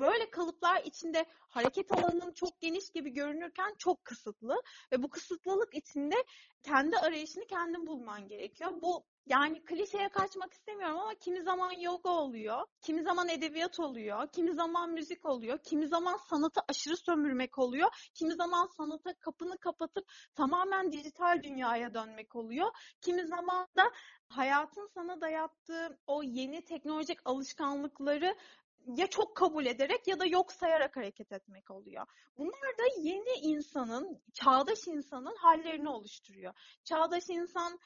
böyle 0.00 0.30
kalıplar 0.30 0.82
içinde 0.84 1.26
hareket 1.48 1.92
alanının 1.92 2.32
çok 2.32 2.60
geniş 2.60 2.90
gibi 2.90 3.10
görünürken 3.10 3.74
çok 3.78 4.04
kısıtlı 4.04 4.62
ve 4.92 5.02
bu 5.02 5.10
kısıtlılık 5.10 5.74
içinde 5.74 6.14
kendi 6.62 6.96
arayışını 6.96 7.46
kendin 7.46 7.86
bulman 7.86 8.28
gerekiyor. 8.28 8.70
Bu 8.82 9.04
yani 9.26 9.64
klişeye 9.64 10.08
kaçmak 10.08 10.52
istemiyorum 10.52 10.98
ama 10.98 11.14
kimi 11.14 11.42
zaman 11.42 11.72
yoga 11.72 12.10
oluyor, 12.10 12.66
kimi 12.80 13.02
zaman 13.02 13.28
edebiyat 13.28 13.80
oluyor, 13.80 14.28
kimi 14.32 14.54
zaman 14.54 14.90
müzik 14.90 15.26
oluyor, 15.26 15.58
kimi 15.58 15.88
zaman 15.88 16.16
sanatı 16.16 16.60
aşırı 16.68 16.96
sömürmek 16.96 17.58
oluyor, 17.58 18.10
kimi 18.14 18.34
zaman 18.34 18.66
sanata 18.66 19.14
kapını 19.14 19.58
kapatıp 19.58 20.04
tamamen 20.34 20.92
dijital 20.92 21.42
dünyaya 21.42 21.94
dönmek 21.94 22.36
oluyor, 22.36 22.70
kimi 23.00 23.26
zaman 23.26 23.66
da 23.76 23.90
hayatın 24.28 24.90
sana 24.94 25.20
dayattığı 25.20 25.98
o 26.06 26.22
yeni 26.22 26.64
teknolojik 26.64 27.18
alışkanlıkları 27.24 28.36
ya 28.86 29.06
çok 29.06 29.36
kabul 29.36 29.66
ederek 29.66 30.08
ya 30.08 30.18
da 30.18 30.26
yok 30.26 30.52
sayarak 30.52 30.96
hareket 30.96 31.32
etmek 31.32 31.70
oluyor. 31.70 32.06
Bunlar 32.38 32.78
da 32.78 33.00
yeni 33.00 33.38
insanın, 33.42 34.22
çağdaş 34.34 34.86
insanın 34.86 35.36
hallerini 35.36 35.88
oluşturuyor. 35.88 36.54
Çağdaş 36.84 37.24
insan 37.28 37.78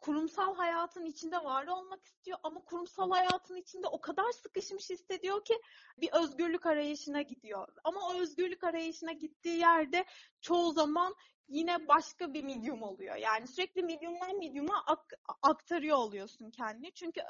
kurumsal 0.00 0.54
hayatın 0.54 1.04
içinde 1.04 1.36
var 1.36 1.66
olmak 1.66 2.04
istiyor 2.04 2.38
ama 2.42 2.64
kurumsal 2.64 3.10
hayatın 3.10 3.56
içinde 3.56 3.86
o 3.86 4.00
kadar 4.00 4.32
sıkışmış 4.32 4.90
hissediyor 4.90 5.44
ki 5.44 5.60
bir 5.98 6.12
özgürlük 6.12 6.66
arayışına 6.66 7.22
gidiyor. 7.22 7.68
Ama 7.84 8.00
o 8.08 8.14
özgürlük 8.14 8.64
arayışına 8.64 9.12
gittiği 9.12 9.58
yerde 9.58 10.04
çoğu 10.40 10.72
zaman 10.72 11.14
yine 11.48 11.88
başka 11.88 12.34
bir 12.34 12.44
medium 12.44 12.82
oluyor. 12.82 13.16
Yani 13.16 13.46
sürekli 13.46 13.82
medium'dan 13.82 14.38
medium'a 14.38 14.84
ak- 14.86 15.20
aktarıyor 15.42 15.96
oluyorsun 15.96 16.50
kendini. 16.50 16.92
Çünkü 16.92 17.20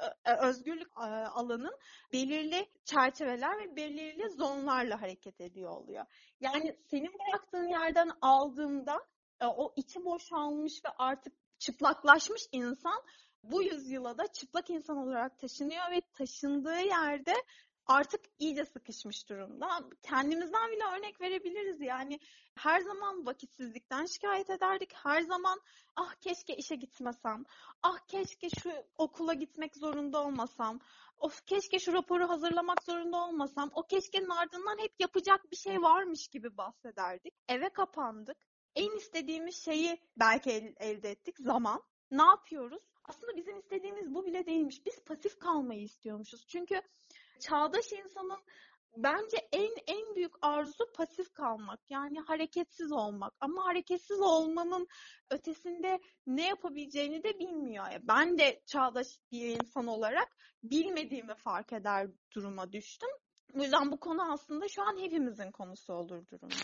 özgürlük 0.41 0.97
alanın 0.97 1.77
belirli 2.13 2.69
çerçeveler 2.85 3.59
ve 3.59 3.75
belirli 3.75 4.29
zonlarla 4.29 5.01
hareket 5.01 5.41
ediyor 5.41 5.71
oluyor. 5.71 6.05
Yani 6.39 6.79
senin 6.91 7.13
bıraktığın 7.13 7.67
yerden 7.67 8.11
aldığında 8.21 9.05
o 9.41 9.73
içi 9.75 10.05
boşalmış 10.05 10.85
ve 10.85 10.89
artık 10.97 11.33
çıplaklaşmış 11.59 12.41
insan 12.51 13.01
bu 13.43 13.63
yüzyıla 13.63 14.17
da 14.17 14.27
çıplak 14.27 14.69
insan 14.69 14.97
olarak 14.97 15.39
taşınıyor 15.39 15.91
ve 15.91 16.01
taşındığı 16.13 16.79
yerde 16.79 17.33
artık 17.85 18.21
iyice 18.39 18.65
sıkışmış 18.65 19.29
durumda. 19.29 19.67
Kendimizden 20.01 20.71
bile 20.71 20.83
örnek 20.97 21.21
verebiliriz 21.21 21.81
yani 21.81 22.19
her 22.55 22.81
zaman 22.81 23.25
vakitsizlikten 23.25 24.05
şikayet 24.05 24.49
ederdik. 24.49 24.93
Her 24.93 25.21
zaman 25.21 25.61
ah 25.95 26.13
keşke 26.13 26.55
işe 26.55 26.75
gitmesem, 26.75 27.43
ah 27.83 27.99
keşke 28.07 28.49
şu 28.49 28.71
okula 28.97 29.33
gitmek 29.33 29.75
zorunda 29.75 30.23
olmasam, 30.23 30.79
of 31.17 31.45
keşke 31.45 31.79
şu 31.79 31.93
raporu 31.93 32.29
hazırlamak 32.29 32.83
zorunda 32.83 33.17
olmasam, 33.17 33.71
o 33.73 33.83
keşkenin 33.83 34.29
ardından 34.29 34.77
hep 34.77 34.93
yapacak 34.99 35.51
bir 35.51 35.57
şey 35.57 35.81
varmış 35.81 36.27
gibi 36.27 36.57
bahsederdik. 36.57 37.33
Eve 37.47 37.69
kapandık. 37.69 38.37
En 38.77 38.97
istediğimiz 38.97 39.55
şeyi 39.55 40.01
belki 40.17 40.51
el, 40.51 40.73
elde 40.79 41.11
ettik 41.11 41.39
zaman. 41.39 41.83
Ne 42.11 42.23
yapıyoruz? 42.23 42.83
Aslında 43.03 43.35
bizim 43.35 43.59
istediğimiz 43.59 44.13
bu 44.13 44.25
bile 44.25 44.45
değilmiş. 44.45 44.85
Biz 44.85 45.03
pasif 45.03 45.39
kalmayı 45.39 45.81
istiyormuşuz. 45.81 46.47
Çünkü 46.47 46.81
çağdaş 47.39 47.91
insanın 47.91 48.39
bence 48.97 49.37
en 49.51 49.71
en 49.87 50.15
büyük 50.15 50.33
arzusu 50.41 50.91
pasif 50.95 51.33
kalmak. 51.33 51.79
Yani 51.89 52.19
hareketsiz 52.19 52.91
olmak. 52.91 53.33
Ama 53.39 53.65
hareketsiz 53.65 54.21
olmanın 54.21 54.87
ötesinde 55.29 55.99
ne 56.27 56.47
yapabileceğini 56.47 57.23
de 57.23 57.39
bilmiyor. 57.39 57.85
Ben 58.03 58.37
de 58.37 58.61
çağdaş 58.65 59.07
bir 59.31 59.59
insan 59.59 59.87
olarak 59.87 60.37
bilmediğimi 60.63 61.35
fark 61.35 61.73
eder 61.73 62.07
duruma 62.35 62.71
düştüm. 62.71 63.09
O 63.55 63.61
yüzden 63.61 63.91
bu 63.91 63.99
konu 63.99 64.31
aslında 64.31 64.67
şu 64.67 64.81
an 64.81 64.97
hepimizin 64.97 65.51
konusu 65.51 65.93
olur 65.93 66.27
durumda. 66.27 66.55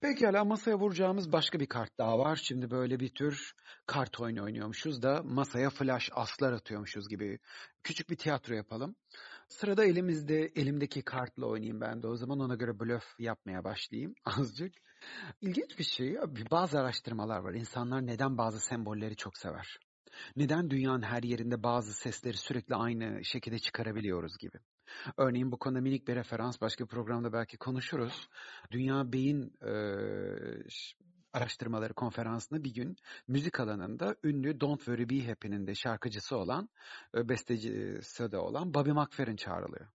Pekala 0.00 0.44
masaya 0.44 0.78
vuracağımız 0.78 1.32
başka 1.32 1.60
bir 1.60 1.66
kart 1.66 1.98
daha 1.98 2.18
var. 2.18 2.36
Şimdi 2.36 2.70
böyle 2.70 3.00
bir 3.00 3.08
tür 3.08 3.52
kart 3.86 4.20
oyunu 4.20 4.44
oynuyormuşuz 4.44 5.02
da 5.02 5.22
masaya 5.22 5.70
flash 5.70 6.10
aslar 6.12 6.52
atıyormuşuz 6.52 7.08
gibi. 7.08 7.38
Küçük 7.82 8.10
bir 8.10 8.16
tiyatro 8.16 8.54
yapalım. 8.54 8.96
Sırada 9.48 9.84
elimizde 9.84 10.52
elimdeki 10.56 11.02
kartla 11.02 11.46
oynayayım 11.46 11.80
ben 11.80 12.02
de 12.02 12.06
o 12.06 12.16
zaman 12.16 12.40
ona 12.40 12.54
göre 12.54 12.80
blöf 12.80 13.04
yapmaya 13.18 13.64
başlayayım 13.64 14.14
azıcık. 14.24 14.74
İlginç 15.40 15.78
bir 15.78 15.84
şey 15.84 16.16
bazı 16.50 16.80
araştırmalar 16.80 17.38
var. 17.38 17.54
İnsanlar 17.54 18.06
neden 18.06 18.38
bazı 18.38 18.60
sembolleri 18.60 19.16
çok 19.16 19.38
sever? 19.38 19.78
Neden 20.36 20.70
dünyanın 20.70 21.02
her 21.02 21.22
yerinde 21.22 21.62
bazı 21.62 21.92
sesleri 21.92 22.36
sürekli 22.36 22.74
aynı 22.74 23.24
şekilde 23.24 23.58
çıkarabiliyoruz 23.58 24.38
gibi. 24.38 24.58
Örneğin 25.16 25.52
bu 25.52 25.58
konuda 25.58 25.80
minik 25.80 26.08
bir 26.08 26.16
referans 26.16 26.60
başka 26.60 26.84
bir 26.84 26.88
programda 26.88 27.32
belki 27.32 27.56
konuşuruz. 27.56 28.28
Dünya 28.70 29.12
Beyin 29.12 29.52
e, 29.62 29.72
araştırmaları 31.32 31.94
konferansında 31.94 32.64
bir 32.64 32.74
gün 32.74 32.96
müzik 33.28 33.60
alanında 33.60 34.16
ünlü 34.24 34.60
Don't 34.60 34.78
Worry 34.78 35.08
Be 35.08 35.28
Happy'nin 35.28 35.66
de 35.66 35.74
şarkıcısı 35.74 36.36
olan, 36.36 36.68
e, 37.14 37.28
bestecisi 37.28 38.32
de 38.32 38.38
olan 38.38 38.74
Bobby 38.74 38.90
McFerrin 38.90 39.36
çağrılıyor. 39.36 39.88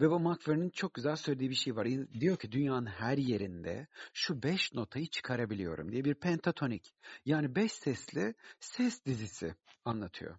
Ve 0.00 0.10
bu 0.10 0.20
McFerrin'in 0.20 0.70
çok 0.70 0.94
güzel 0.94 1.16
söylediği 1.16 1.50
bir 1.50 1.54
şey 1.54 1.76
var. 1.76 1.88
Diyor 2.20 2.36
ki 2.36 2.52
dünyanın 2.52 2.86
her 2.86 3.18
yerinde 3.18 3.86
şu 4.12 4.42
beş 4.42 4.74
notayı 4.74 5.06
çıkarabiliyorum 5.06 5.92
diye 5.92 6.04
bir 6.04 6.14
pentatonik 6.14 6.94
yani 7.24 7.56
beş 7.56 7.72
sesli 7.72 8.34
ses 8.60 9.04
dizisi 9.04 9.54
anlatıyor. 9.84 10.36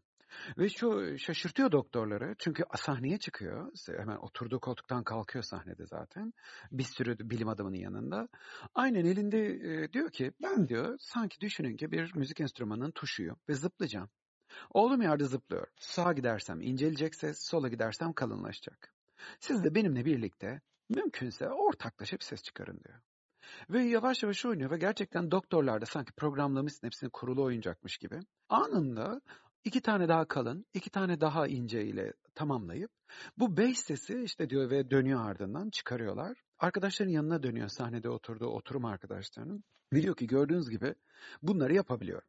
Ve 0.57 0.69
şu 0.69 1.17
şaşırtıyor 1.17 1.71
doktorları 1.71 2.35
çünkü 2.39 2.63
sahneye 2.75 3.17
çıkıyor. 3.17 3.71
Hemen 3.97 4.17
oturduğu 4.17 4.59
koltuktan 4.59 5.03
kalkıyor 5.03 5.43
sahnede 5.43 5.85
zaten. 5.85 6.33
Bir 6.71 6.83
sürü 6.83 7.17
bilim 7.19 7.47
adamının 7.47 7.77
yanında. 7.77 8.27
Aynen 8.75 9.05
elinde 9.05 9.45
e, 9.47 9.93
diyor 9.93 10.11
ki 10.11 10.31
ben 10.43 10.67
diyor 10.67 10.97
sanki 11.00 11.41
düşünün 11.41 11.77
ki 11.77 11.91
bir 11.91 12.15
müzik 12.15 12.41
enstrümanının 12.41 12.91
tuşuyum 12.91 13.38
ve 13.50 13.53
zıplayacağım. 13.53 14.09
Oğlum 14.73 15.01
yerde 15.01 15.25
zıplıyor. 15.25 15.67
Sağa 15.79 16.13
gidersem 16.13 16.61
incelecekse 16.61 17.33
sola 17.33 17.67
gidersem 17.67 18.13
kalınlaşacak. 18.13 18.93
Siz 19.39 19.63
de 19.63 19.75
benimle 19.75 20.05
birlikte 20.05 20.61
mümkünse 20.89 21.50
ortaklaşıp 21.50 22.23
ses 22.23 22.43
çıkarın 22.43 22.79
diyor. 22.83 23.00
Ve 23.69 23.83
yavaş 23.83 24.23
yavaş 24.23 24.45
oynuyor 24.45 24.71
ve 24.71 24.77
gerçekten 24.77 25.31
doktorlar 25.31 25.81
da 25.81 25.85
sanki 25.85 26.11
programlamışsın 26.11 26.88
hepsini 26.88 27.09
kurulu 27.09 27.43
oyuncakmış 27.43 27.97
gibi. 27.97 28.19
Anında 28.50 29.21
iki 29.63 29.81
tane 29.81 30.07
daha 30.07 30.27
kalın, 30.27 30.65
iki 30.73 30.89
tane 30.89 31.21
daha 31.21 31.47
ince 31.47 31.85
ile 31.85 32.13
tamamlayıp 32.35 32.91
bu 33.37 33.57
beş 33.57 33.79
sesi 33.79 34.21
işte 34.23 34.49
diyor 34.49 34.69
ve 34.69 34.91
dönüyor 34.91 35.29
ardından 35.29 35.69
çıkarıyorlar. 35.69 36.37
Arkadaşların 36.59 37.11
yanına 37.11 37.43
dönüyor 37.43 37.67
sahnede 37.67 38.09
oturduğu 38.09 38.47
oturum 38.47 38.85
arkadaşlarının. 38.85 39.63
Ve 39.93 40.01
diyor 40.01 40.15
ki 40.15 40.27
gördüğünüz 40.27 40.69
gibi 40.69 40.95
bunları 41.41 41.73
yapabiliyor. 41.73 42.21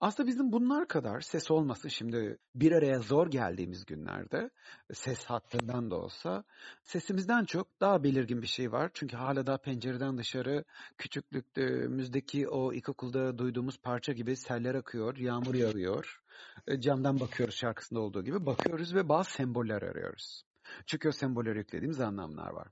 Aslında 0.00 0.26
bizim 0.26 0.52
bunlar 0.52 0.88
kadar 0.88 1.20
ses 1.20 1.50
olması 1.50 1.90
şimdi 1.90 2.38
bir 2.54 2.72
araya 2.72 2.98
zor 2.98 3.30
geldiğimiz 3.30 3.86
günlerde 3.86 4.50
ses 4.92 5.24
hattından 5.24 5.90
da 5.90 5.96
olsa 5.96 6.44
sesimizden 6.82 7.44
çok 7.44 7.80
daha 7.80 8.04
belirgin 8.04 8.42
bir 8.42 8.46
şey 8.46 8.72
var. 8.72 8.90
Çünkü 8.94 9.16
hala 9.16 9.46
daha 9.46 9.58
pencereden 9.58 10.18
dışarı 10.18 10.64
küçüklüğümüzdeki 10.98 12.48
o 12.48 12.72
ilkokulda 12.72 13.38
duyduğumuz 13.38 13.78
parça 13.78 14.12
gibi 14.12 14.36
seller 14.36 14.74
akıyor, 14.74 15.16
yağmur 15.16 15.54
yağıyor. 15.54 16.22
E, 16.66 16.80
camdan 16.80 17.20
bakıyoruz 17.20 17.54
şarkısında 17.54 18.00
olduğu 18.00 18.24
gibi 18.24 18.46
bakıyoruz 18.46 18.94
ve 18.94 19.08
bazı 19.08 19.30
semboller 19.30 19.82
arıyoruz. 19.82 20.42
Çünkü 20.86 21.08
o 21.08 21.12
semboller 21.12 21.56
yüklediğimiz 21.56 22.00
anlamlar 22.00 22.50
var. 22.50 22.68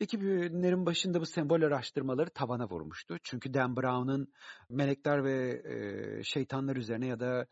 2000'lerin 0.00 0.86
başında 0.86 1.20
bu 1.20 1.26
sembol 1.26 1.62
araştırmaları 1.62 2.30
tavana 2.30 2.68
vurmuştu. 2.68 3.16
Çünkü 3.22 3.54
Dan 3.54 3.76
Brown'ın 3.76 4.32
melekler 4.68 5.24
ve 5.24 5.62
e, 5.64 6.22
şeytanlar 6.22 6.76
üzerine 6.76 7.06
ya 7.06 7.20
da 7.20 7.46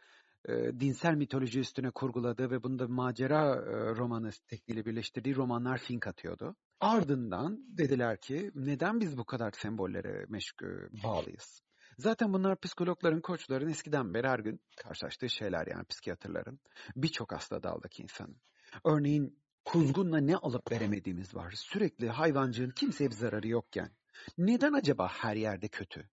e, 0.48 0.80
dinsel 0.80 1.14
mitoloji 1.14 1.60
üstüne 1.60 1.90
kurguladığı 1.90 2.50
ve 2.50 2.62
bunda 2.62 2.88
macera 2.88 3.54
e, 3.54 3.96
romanı 3.96 4.30
tekniğiyle 4.48 4.86
birleştirdiği 4.86 5.36
romanlar 5.36 5.78
fink 5.78 6.06
atıyordu. 6.06 6.56
Ardından 6.80 7.64
dediler 7.78 8.20
ki 8.20 8.50
neden 8.54 9.00
biz 9.00 9.18
bu 9.18 9.24
kadar 9.24 9.52
sembollere 9.52 10.26
meşgul 10.28 11.02
bağlıyız? 11.04 11.60
Zaten 11.98 12.32
bunlar 12.32 12.60
psikologların, 12.60 13.20
koçların 13.20 13.68
eskiden 13.68 14.14
beri 14.14 14.28
her 14.28 14.38
gün 14.38 14.60
karşılaştığı 14.76 15.28
şeyler 15.30 15.66
yani 15.66 15.84
psikiyatrların. 15.84 16.60
Birçok 16.96 17.32
hasta 17.32 17.62
daldaki 17.62 18.02
insanın. 18.02 18.36
Örneğin 18.84 19.38
kuzgunla 19.64 20.18
ne 20.18 20.36
alıp 20.36 20.72
veremediğimiz 20.72 21.34
var. 21.34 21.52
Sürekli 21.56 22.08
hayvancığın 22.08 22.70
kimseye 22.70 23.10
bir 23.10 23.14
zararı 23.14 23.48
yokken. 23.48 23.90
Neden 24.38 24.72
acaba 24.72 25.08
her 25.08 25.36
yerde 25.36 25.68
kötü? 25.68 26.08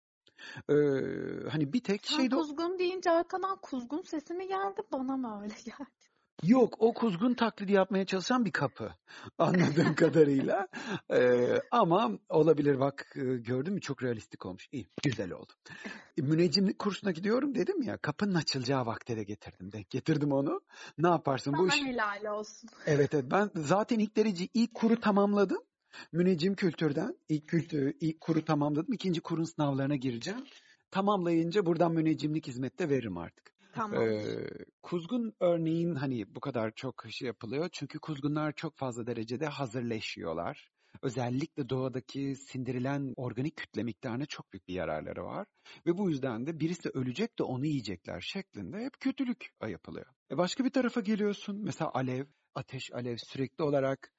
Ee, 0.69 0.73
hani 1.51 1.73
bir 1.73 1.83
tek 1.83 2.05
şeyde... 2.05 2.35
kuzgun 2.35 2.79
deyince 2.79 3.11
arkadan 3.11 3.57
kuzgun 3.61 4.01
sesi 4.01 4.33
mi 4.33 4.47
geldi 4.47 4.81
bana 4.91 5.17
mı 5.17 5.41
öyle 5.43 5.53
geldi? 5.65 6.12
Yok 6.43 6.75
o 6.79 6.93
kuzgun 6.93 7.33
taklidi 7.33 7.71
yapmaya 7.71 8.05
çalışan 8.05 8.45
bir 8.45 8.51
kapı 8.51 8.91
anladığım 9.37 9.95
kadarıyla. 9.95 10.67
Ee, 11.13 11.61
ama 11.71 12.11
olabilir 12.29 12.79
bak 12.79 13.13
e, 13.15 13.19
gördün 13.21 13.73
mü 13.73 13.81
çok 13.81 14.03
realistik 14.03 14.45
olmuş. 14.45 14.67
İyi 14.71 14.87
güzel 15.03 15.31
oldu. 15.31 15.53
E, 16.17 16.21
müneccimlik 16.21 16.79
kursuna 16.79 17.11
gidiyorum 17.11 17.55
dedim 17.55 17.81
ya 17.81 17.97
kapının 17.97 18.33
açılacağı 18.35 18.85
vakte 18.85 19.17
de 19.17 19.23
getirdim 19.23 19.71
de 19.71 19.81
getirdim 19.89 20.31
onu. 20.31 20.61
Ne 20.97 21.07
yaparsın 21.09 21.51
Sana 21.51 21.61
bu 21.61 21.67
iş? 21.67 21.81
helal 21.83 22.25
olsun. 22.25 22.69
Evet 22.85 23.13
evet 23.13 23.25
ben 23.31 23.49
zaten 23.55 23.99
ilk 23.99 24.17
derece 24.17 24.47
ilk 24.53 24.73
kuru 24.73 24.99
tamamladım. 24.99 25.63
Müneccim 26.11 26.55
kültürden 26.55 27.17
ilk 27.29 27.47
kültür 27.47 27.93
ilk 27.99 28.21
kuru 28.21 28.45
tamamladım. 28.45 28.93
İkinci 28.93 29.21
kurun 29.21 29.43
sınavlarına 29.43 29.95
gireceğim. 29.95 30.43
Tamamlayınca 30.91 31.65
buradan 31.65 31.93
müneccimlik 31.93 32.47
hizmette 32.47 32.89
veririm 32.89 33.17
artık. 33.17 33.52
Tamam. 33.73 34.09
Ee, 34.09 34.47
kuzgun 34.83 35.33
örneğin 35.39 35.95
hani 35.95 36.35
bu 36.35 36.39
kadar 36.39 36.71
çok 36.75 37.03
şey 37.09 37.25
yapılıyor 37.25 37.69
çünkü 37.71 37.99
kuzgunlar 37.99 38.51
çok 38.55 38.77
fazla 38.77 39.07
derecede 39.07 39.47
hazırleşiyorlar. 39.47 40.69
Özellikle 41.01 41.69
doğadaki 41.69 42.35
sindirilen 42.35 43.13
organik 43.15 43.55
kütle 43.55 43.83
miktarına 43.83 44.25
çok 44.25 44.53
büyük 44.53 44.67
bir 44.67 44.73
yararları 44.73 45.23
var. 45.23 45.47
Ve 45.85 45.97
bu 45.97 46.09
yüzden 46.09 46.47
de 46.47 46.59
birisi 46.59 46.89
ölecek 46.89 47.39
de 47.39 47.43
onu 47.43 47.65
yiyecekler 47.65 48.21
şeklinde 48.21 48.77
hep 48.77 48.99
kötülük 48.99 49.49
yapılıyor. 49.67 50.05
E 50.31 50.37
başka 50.37 50.65
bir 50.65 50.69
tarafa 50.69 51.01
geliyorsun 51.01 51.63
mesela 51.63 51.91
alev, 51.93 52.25
ateş 52.55 52.91
alev 52.93 53.17
sürekli 53.17 53.63
olarak 53.63 54.11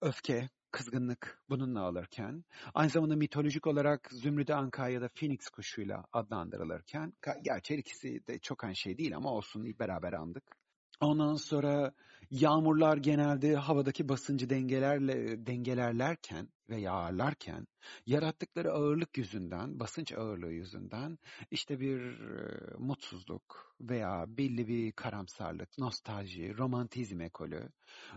öfke, 0.00 0.48
kızgınlık 0.70 1.42
bununla 1.48 1.80
alırken, 1.80 2.44
aynı 2.74 2.90
zamanda 2.90 3.16
mitolojik 3.16 3.66
olarak 3.66 4.08
Zümrüt 4.12 4.50
Anka 4.50 4.88
ya 4.88 5.00
da 5.00 5.08
Phoenix 5.08 5.48
kuşuyla 5.48 6.04
adlandırılırken, 6.12 7.12
gerçi 7.42 7.74
ikisi 7.74 8.26
de 8.26 8.38
çok 8.38 8.64
aynı 8.64 8.76
şey 8.76 8.98
değil 8.98 9.16
ama 9.16 9.32
olsun 9.32 9.78
beraber 9.78 10.12
andık. 10.12 10.56
Ondan 11.00 11.34
sonra 11.34 11.92
yağmurlar 12.30 12.96
genelde 12.96 13.56
havadaki 13.56 14.08
basıncı 14.08 14.50
dengelerle 14.50 15.46
dengelerlerken 15.46 16.48
ve 16.70 16.76
yağarlarken 16.76 17.66
yarattıkları 18.06 18.72
ağırlık 18.72 19.18
yüzünden, 19.18 19.80
basınç 19.80 20.12
ağırlığı 20.12 20.52
yüzünden 20.52 21.18
işte 21.50 21.80
bir 21.80 22.00
e, 22.20 22.74
mutsuzluk 22.78 23.76
veya 23.80 24.24
belli 24.28 24.68
bir 24.68 24.92
karamsarlık, 24.92 25.78
nostalji, 25.78 26.58
romantizm 26.58 27.20
ekolü. 27.20 27.68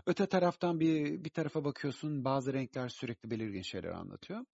Öte 0.06 0.26
taraftan 0.26 0.80
bir 0.80 1.24
bir 1.24 1.30
tarafa 1.30 1.64
bakıyorsun 1.64 2.24
bazı 2.24 2.52
renkler 2.52 2.88
sürekli 2.88 3.30
belirgin 3.30 3.62
şeyler 3.62 3.90
anlatıyor. 3.90 4.44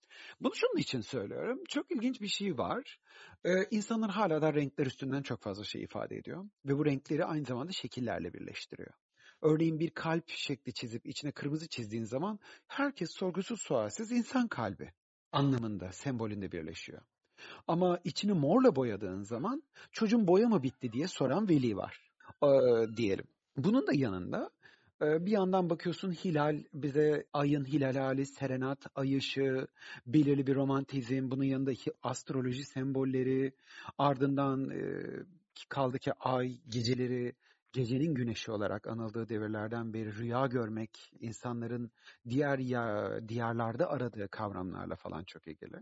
Bunu 0.40 0.54
şunun 0.54 0.76
için 0.76 1.00
söylüyorum. 1.00 1.62
Çok 1.68 1.90
ilginç 1.90 2.20
bir 2.20 2.28
şey 2.28 2.58
var. 2.58 2.98
Ee, 3.44 3.50
insanlar 3.70 4.10
hala 4.10 4.42
da 4.42 4.54
renkler 4.54 4.86
üstünden 4.86 5.22
çok 5.22 5.42
fazla 5.42 5.64
şey 5.64 5.82
ifade 5.82 6.16
ediyor. 6.16 6.44
Ve 6.64 6.78
bu 6.78 6.86
renkleri 6.86 7.24
aynı 7.24 7.44
zamanda 7.44 7.72
şekillerle 7.72 8.32
birleştiriyor. 8.32 8.92
Örneğin 9.46 9.80
bir 9.80 9.90
kalp 9.90 10.28
şekli 10.28 10.72
çizip 10.72 11.06
içine 11.06 11.32
kırmızı 11.32 11.68
çizdiğin 11.68 12.04
zaman 12.04 12.38
herkes 12.66 13.10
sorgusuz 13.10 13.60
sualsiz 13.60 14.12
insan 14.12 14.48
kalbi 14.48 14.92
anlamında, 15.32 15.92
sembolünde 15.92 16.52
birleşiyor. 16.52 17.02
Ama 17.66 18.00
içini 18.04 18.32
morla 18.32 18.76
boyadığın 18.76 19.22
zaman 19.22 19.62
çocuğun 19.92 20.26
boya 20.26 20.48
mı 20.48 20.62
bitti 20.62 20.92
diye 20.92 21.08
soran 21.08 21.48
veli 21.48 21.76
var 21.76 22.10
ee, 22.42 22.46
diyelim. 22.96 23.24
Bunun 23.56 23.86
da 23.86 23.92
yanında 23.94 24.50
bir 25.00 25.30
yandan 25.30 25.70
bakıyorsun 25.70 26.12
hilal 26.12 26.64
bize 26.74 27.26
ayın 27.32 27.64
hilal 27.64 27.94
hali, 27.94 28.26
serenat, 28.26 28.86
ay 28.94 29.16
ışığı, 29.16 29.68
belirli 30.06 30.46
bir 30.46 30.54
romantizm, 30.54 31.30
bunun 31.30 31.44
yanında 31.44 31.72
astroloji 32.02 32.64
sembolleri, 32.64 33.52
ardından 33.98 34.72
kaldı 35.68 35.98
ki 35.98 36.12
ay 36.12 36.60
geceleri 36.68 37.32
gecenin 37.76 38.14
güneşi 38.14 38.50
olarak 38.50 38.86
anıldığı 38.86 39.28
devirlerden 39.28 39.92
beri 39.92 40.16
rüya 40.18 40.46
görmek 40.46 41.12
insanların 41.20 41.90
diğer 42.28 42.58
ya, 42.58 43.10
diyarlarda 43.28 43.90
aradığı 43.90 44.28
kavramlarla 44.28 44.96
falan 44.96 45.24
çok 45.24 45.46
ilgili. 45.46 45.76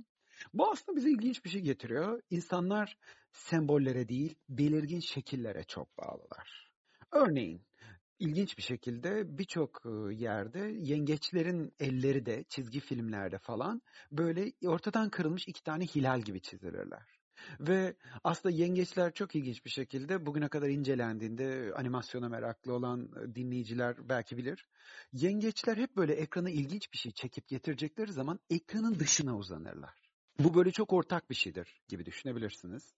Bu 0.54 0.70
aslında 0.70 0.96
bize 0.96 1.10
ilginç 1.10 1.44
bir 1.44 1.50
şey 1.50 1.60
getiriyor. 1.60 2.20
İnsanlar 2.30 2.96
sembollere 3.32 4.08
değil, 4.08 4.34
belirgin 4.48 5.00
şekillere 5.00 5.62
çok 5.64 5.98
bağlılar. 5.98 6.70
Örneğin 7.12 7.62
ilginç 8.18 8.58
bir 8.58 8.62
şekilde 8.62 9.38
birçok 9.38 9.82
yerde 10.12 10.58
yengeçlerin 10.80 11.72
elleri 11.80 12.26
de 12.26 12.44
çizgi 12.48 12.80
filmlerde 12.80 13.38
falan 13.38 13.82
böyle 14.12 14.52
ortadan 14.66 15.10
kırılmış 15.10 15.48
iki 15.48 15.62
tane 15.62 15.84
hilal 15.84 16.20
gibi 16.20 16.40
çizilirler. 16.40 17.13
Ve 17.60 17.94
aslında 18.24 18.54
yengeçler 18.54 19.14
çok 19.14 19.34
ilginç 19.34 19.64
bir 19.64 19.70
şekilde 19.70 20.26
bugüne 20.26 20.48
kadar 20.48 20.68
incelendiğinde 20.68 21.72
animasyona 21.76 22.28
meraklı 22.28 22.72
olan 22.72 23.10
dinleyiciler 23.34 24.08
belki 24.08 24.36
bilir. 24.36 24.66
Yengeçler 25.12 25.76
hep 25.76 25.96
böyle 25.96 26.14
ekrana 26.14 26.50
ilginç 26.50 26.92
bir 26.92 26.98
şey 26.98 27.12
çekip 27.12 27.48
getirecekleri 27.48 28.12
zaman 28.12 28.40
ekranın 28.50 28.98
dışına 28.98 29.36
uzanırlar. 29.36 29.94
Bu 30.38 30.54
böyle 30.54 30.70
çok 30.70 30.92
ortak 30.92 31.30
bir 31.30 31.34
şeydir 31.34 31.82
gibi 31.88 32.06
düşünebilirsiniz. 32.06 32.94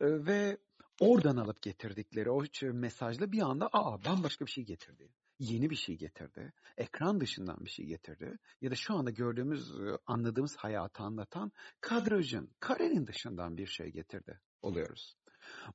Ve 0.00 0.58
oradan 1.00 1.36
alıp 1.36 1.62
getirdikleri 1.62 2.30
o 2.30 2.44
mesajla 2.62 3.32
bir 3.32 3.40
anda 3.40 3.68
aa 3.72 4.04
bambaşka 4.04 4.46
bir 4.46 4.50
şey 4.50 4.64
getirdi. 4.64 5.08
Yeni 5.38 5.70
bir 5.70 5.76
şey 5.76 5.96
getirdi. 5.96 6.52
Ekran 6.76 7.20
dışından 7.20 7.64
bir 7.64 7.70
şey 7.70 7.86
getirdi. 7.86 8.38
Ya 8.60 8.70
da 8.70 8.74
şu 8.74 8.94
anda 8.94 9.10
gördüğümüz, 9.10 9.72
anladığımız 10.06 10.56
hayatı 10.56 11.02
anlatan 11.02 11.52
kadrajın, 11.80 12.50
karenin 12.60 13.06
dışından 13.06 13.56
bir 13.56 13.66
şey 13.66 13.92
getirdi 13.92 14.40
oluyoruz. 14.62 15.16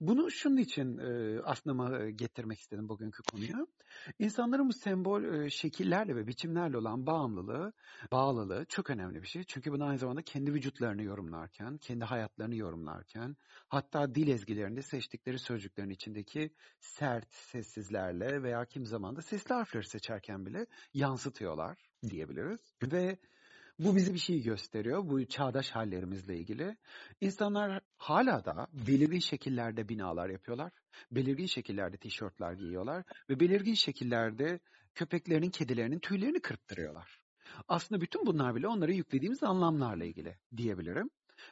Bunu 0.02 0.32
şunun 0.32 0.58
için 0.58 0.98
e, 0.98 1.40
aslında 1.44 2.10
getirmek 2.10 2.60
istedim 2.60 2.90
bugünkü 2.90 3.24
konuya. 3.24 3.68
İnsanların 4.20 4.70
bu 4.70 4.74
sembol 4.74 5.24
e, 5.24 5.50
şekillerle 5.50 6.16
ve 6.16 6.28
biçimlerle 6.28 6.78
olan 6.78 7.06
bağımlılığı, 7.06 7.74
bağlılığı 8.12 8.66
çok 8.66 8.90
önemli 8.90 9.22
bir 9.22 9.28
şey. 9.28 9.44
Çünkü 9.44 9.72
bunu 9.72 9.86
aynı 9.86 9.98
zamanda 9.98 10.22
kendi 10.22 10.54
vücutlarını 10.54 11.04
yorumlarken, 11.04 11.78
kendi 11.78 12.06
hayatlarını 12.06 12.56
yorumlarken, 12.56 13.36
hatta 13.68 14.16
dil 14.16 14.28
ezgilerinde 14.28 14.82
seçtikleri 14.82 15.40
sözcüklerin 15.40 15.90
içindeki 15.90 16.54
sert 16.80 17.34
sessizlerle 17.34 18.44
veya 18.44 18.66
kim 18.66 18.86
zaman 18.86 19.16
da 19.16 19.22
sesli 19.22 19.54
harfleri 19.54 19.86
seçerken 19.86 20.46
bile 20.46 20.66
yansıtıyorlar 20.94 21.78
diyebiliriz. 22.10 22.60
Ve 22.84 23.18
bu 23.84 23.96
bize 23.96 24.14
bir 24.14 24.20
şey 24.20 24.42
gösteriyor. 24.42 25.10
Bu 25.10 25.26
çağdaş 25.26 25.72
hallerimizle 25.72 26.38
ilgili. 26.38 26.78
İnsanlar 27.22 27.82
hala 27.98 28.46
da 28.46 28.68
belirgin 28.74 29.20
şekillerde 29.20 29.90
binalar 29.90 30.30
yapıyorlar. 30.30 30.72
Belirgin 31.12 31.46
şekillerde 31.46 31.98
tişörtler 31.98 32.54
giyiyorlar. 32.54 33.04
Ve 33.30 33.40
belirgin 33.40 33.74
şekillerde 33.74 34.60
köpeklerinin, 34.96 35.50
kedilerinin 35.50 36.00
tüylerini 36.00 36.42
kırptırıyorlar. 36.42 37.20
Aslında 37.68 38.02
bütün 38.02 38.26
bunlar 38.26 38.56
bile 38.56 38.68
onlara 38.68 38.92
yüklediğimiz 38.92 39.44
anlamlarla 39.44 40.06
ilgili 40.06 40.38
diyebilirim. 40.58 41.10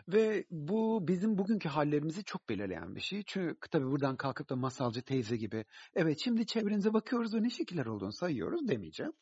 Ve 0.07 0.45
bu 0.51 1.07
bizim 1.07 1.37
bugünkü 1.37 1.69
hallerimizi 1.69 2.23
çok 2.23 2.49
belirleyen 2.49 2.95
bir 2.95 3.01
şey. 3.01 3.23
Çünkü 3.27 3.69
tabii 3.71 3.85
buradan 3.85 4.17
kalkıp 4.17 4.49
da 4.49 4.55
masalcı 4.55 5.01
teyze 5.01 5.37
gibi 5.37 5.65
evet 5.95 6.17
şimdi 6.23 6.45
çevrenize 6.45 6.93
bakıyoruz 6.93 7.33
ve 7.33 7.43
ne 7.43 7.49
şekiller 7.49 7.85
olduğunu 7.85 8.13
sayıyoruz 8.13 8.67
demeyeceğim. 8.67 9.13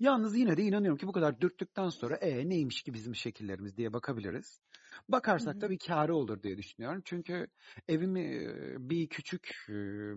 Yalnız 0.00 0.36
yine 0.36 0.56
de 0.56 0.62
inanıyorum 0.62 0.98
ki 0.98 1.06
bu 1.06 1.12
kadar 1.12 1.40
dürttükten 1.40 1.88
sonra 1.88 2.16
e 2.16 2.48
neymiş 2.48 2.82
ki 2.82 2.94
bizim 2.94 3.14
şekillerimiz 3.14 3.76
diye 3.76 3.92
bakabiliriz. 3.92 4.60
Bakarsak 5.08 5.60
da 5.60 5.70
bir 5.70 5.78
kârı 5.78 6.14
olur 6.14 6.42
diye 6.42 6.58
düşünüyorum. 6.58 7.02
Çünkü 7.04 7.46
evimi 7.88 8.48
bir 8.78 9.08
küçük 9.08 9.66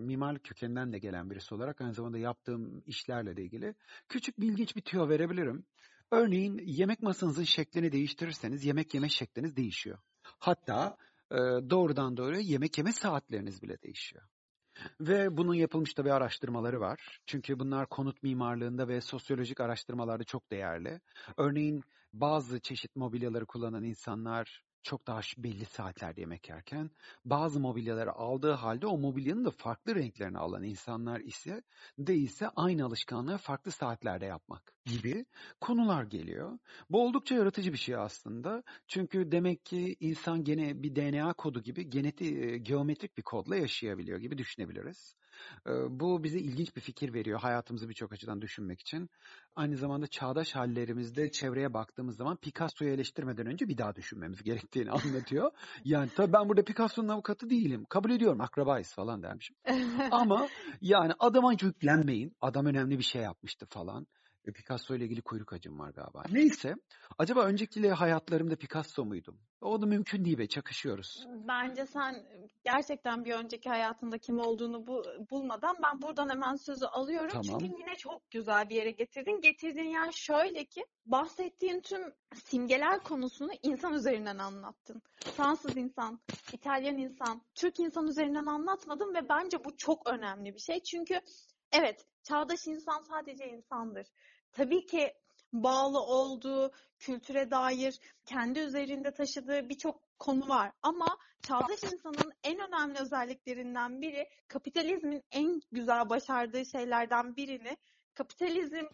mimarlık 0.00 0.44
kökeninden 0.44 0.92
de 0.92 0.98
gelen 0.98 1.30
birisi 1.30 1.54
olarak 1.54 1.80
aynı 1.80 1.94
zamanda 1.94 2.18
yaptığım 2.18 2.82
işlerle 2.86 3.36
de 3.36 3.42
ilgili 3.42 3.74
küçük 4.08 4.40
bilginç 4.40 4.76
bir 4.76 4.82
tüyo 4.82 5.08
verebilirim. 5.08 5.64
Örneğin 6.10 6.58
yemek 6.64 7.02
masanızın 7.02 7.44
şeklini 7.44 7.92
değiştirirseniz 7.92 8.64
yemek 8.64 8.94
yeme 8.94 9.08
şekliniz 9.08 9.56
değişiyor. 9.56 9.98
Hatta 10.22 10.96
e, 11.30 11.36
doğrudan 11.70 12.16
doğruya 12.16 12.40
yemek 12.40 12.78
yeme 12.78 12.92
saatleriniz 12.92 13.62
bile 13.62 13.82
değişiyor. 13.82 14.22
Ve 15.00 15.36
bunun 15.36 15.54
yapılmış 15.54 15.98
da 15.98 16.04
bir 16.04 16.10
araştırmaları 16.10 16.80
var. 16.80 17.20
Çünkü 17.26 17.58
bunlar 17.58 17.88
konut 17.88 18.22
mimarlığında 18.22 18.88
ve 18.88 19.00
sosyolojik 19.00 19.60
araştırmalarda 19.60 20.24
çok 20.24 20.50
değerli. 20.50 21.00
Örneğin 21.36 21.82
bazı 22.12 22.60
çeşit 22.60 22.96
mobilyaları 22.96 23.46
kullanan 23.46 23.84
insanlar 23.84 24.62
çok 24.82 25.06
daha 25.06 25.20
belli 25.38 25.64
saatlerde 25.64 26.20
yemek 26.20 26.48
yerken 26.48 26.90
bazı 27.24 27.60
mobilyaları 27.60 28.12
aldığı 28.12 28.52
halde 28.52 28.86
o 28.86 28.98
mobilyanın 28.98 29.44
da 29.44 29.50
farklı 29.50 29.94
renklerini 29.94 30.38
alan 30.38 30.62
insanlar 30.62 31.20
ise 31.20 31.62
değilse 31.98 32.48
aynı 32.48 32.84
alışkanlığı 32.84 33.38
farklı 33.38 33.70
saatlerde 33.70 34.26
yapmak 34.26 34.72
gibi 34.84 35.26
konular 35.60 36.04
geliyor. 36.04 36.58
Bu 36.90 37.06
oldukça 37.06 37.34
yaratıcı 37.34 37.72
bir 37.72 37.78
şey 37.78 37.96
aslında. 37.96 38.62
Çünkü 38.88 39.32
demek 39.32 39.64
ki 39.64 39.96
insan 40.00 40.44
gene 40.44 40.82
bir 40.82 40.96
DNA 40.96 41.32
kodu 41.32 41.62
gibi 41.62 41.90
genetik 41.90 42.66
geometrik 42.66 43.16
bir 43.18 43.22
kodla 43.22 43.56
yaşayabiliyor 43.56 44.18
gibi 44.18 44.38
düşünebiliriz. 44.38 45.16
Bu 45.90 46.24
bize 46.24 46.38
ilginç 46.38 46.76
bir 46.76 46.80
fikir 46.80 47.14
veriyor 47.14 47.40
hayatımızı 47.40 47.88
birçok 47.88 48.12
açıdan 48.12 48.42
düşünmek 48.42 48.80
için. 48.80 49.10
Aynı 49.56 49.76
zamanda 49.76 50.06
çağdaş 50.06 50.54
hallerimizde 50.54 51.30
çevreye 51.30 51.74
baktığımız 51.74 52.16
zaman 52.16 52.36
Picasso'yu 52.36 52.90
eleştirmeden 52.90 53.46
önce 53.46 53.68
bir 53.68 53.78
daha 53.78 53.94
düşünmemiz 53.94 54.42
gerektiğini 54.44 54.90
anlatıyor. 54.90 55.50
Yani 55.84 56.10
tabii 56.16 56.32
ben 56.32 56.48
burada 56.48 56.64
Picasso'nun 56.64 57.08
avukatı 57.08 57.50
değilim. 57.50 57.84
Kabul 57.88 58.10
ediyorum 58.10 58.40
akrabayız 58.40 58.94
falan 58.94 59.22
dermişim. 59.22 59.56
Ama 60.10 60.48
yani 60.80 61.12
adama 61.18 61.52
yüklenmeyin. 61.52 62.36
Adam 62.40 62.66
önemli 62.66 62.98
bir 62.98 63.04
şey 63.04 63.22
yapmıştı 63.22 63.66
falan. 63.66 64.06
Picasso 64.44 64.94
ile 64.94 65.04
ilgili 65.04 65.22
kuyruk 65.22 65.52
acım 65.52 65.78
var 65.78 65.90
galiba. 65.90 66.22
Neyse. 66.30 66.74
Acaba 67.18 67.44
önceki 67.44 67.90
hayatlarımda 67.90 68.56
Picasso 68.56 69.04
muydum? 69.04 69.40
O 69.60 69.82
da 69.82 69.86
mümkün 69.86 70.24
değil 70.24 70.38
ve 70.38 70.46
çakışıyoruz. 70.46 71.26
Bence 71.48 71.86
sen 71.86 72.26
gerçekten 72.64 73.24
bir 73.24 73.34
önceki 73.34 73.68
hayatında 73.68 74.18
kim 74.18 74.38
olduğunu 74.38 74.86
bu, 74.86 75.04
bulmadan 75.30 75.76
ben 75.82 76.02
buradan 76.02 76.28
hemen 76.28 76.54
sözü 76.54 76.84
alıyorum. 76.84 77.28
Tamam. 77.28 77.44
Çünkü 77.44 77.64
yine 77.64 77.96
çok 77.96 78.30
güzel 78.30 78.68
bir 78.68 78.74
yere 78.74 78.90
getirdin. 78.90 79.40
Getirdiğin 79.40 79.90
yer 79.90 80.12
şöyle 80.12 80.64
ki 80.64 80.84
bahsettiğin 81.06 81.80
tüm 81.80 82.00
simgeler 82.34 83.00
konusunu 83.02 83.50
insan 83.62 83.94
üzerinden 83.94 84.38
anlattın. 84.38 85.02
Fransız 85.36 85.76
insan, 85.76 86.20
İtalyan 86.52 86.98
insan, 86.98 87.42
Türk 87.54 87.80
insan 87.80 88.06
üzerinden 88.06 88.46
anlatmadın 88.46 89.14
ve 89.14 89.28
bence 89.28 89.64
bu 89.64 89.76
çok 89.76 90.08
önemli 90.10 90.54
bir 90.54 90.60
şey. 90.60 90.82
Çünkü 90.82 91.20
evet 91.72 92.06
çağdaş 92.22 92.66
insan 92.66 93.02
sadece 93.02 93.48
insandır. 93.48 94.06
Tabii 94.52 94.86
ki 94.86 95.14
bağlı 95.52 96.00
olduğu 96.00 96.72
kültüre 96.98 97.50
dair 97.50 98.00
kendi 98.26 98.58
üzerinde 98.58 99.14
taşıdığı 99.14 99.68
birçok 99.68 100.18
konu 100.18 100.48
var. 100.48 100.72
Ama 100.82 101.18
çağdaş 101.42 101.82
insanın 101.82 102.32
en 102.44 102.58
önemli 102.58 102.98
özelliklerinden 102.98 104.00
biri 104.02 104.28
kapitalizmin 104.48 105.22
en 105.32 105.60
güzel 105.72 106.08
başardığı 106.08 106.66
şeylerden 106.66 107.36
birini 107.36 107.76
kapitalizm 108.14 108.84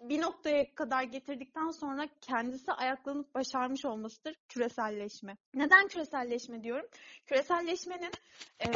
bir 0.00 0.20
noktaya 0.20 0.74
kadar 0.74 1.02
getirdikten 1.02 1.70
sonra 1.70 2.08
kendisi 2.20 2.72
ayaklanıp 2.72 3.34
başarmış 3.34 3.84
olmasıdır 3.84 4.34
küreselleşme. 4.48 5.36
Neden 5.54 5.88
küreselleşme 5.88 6.62
diyorum? 6.62 6.86
Küreselleşmenin 7.26 8.12
e, 8.60 8.68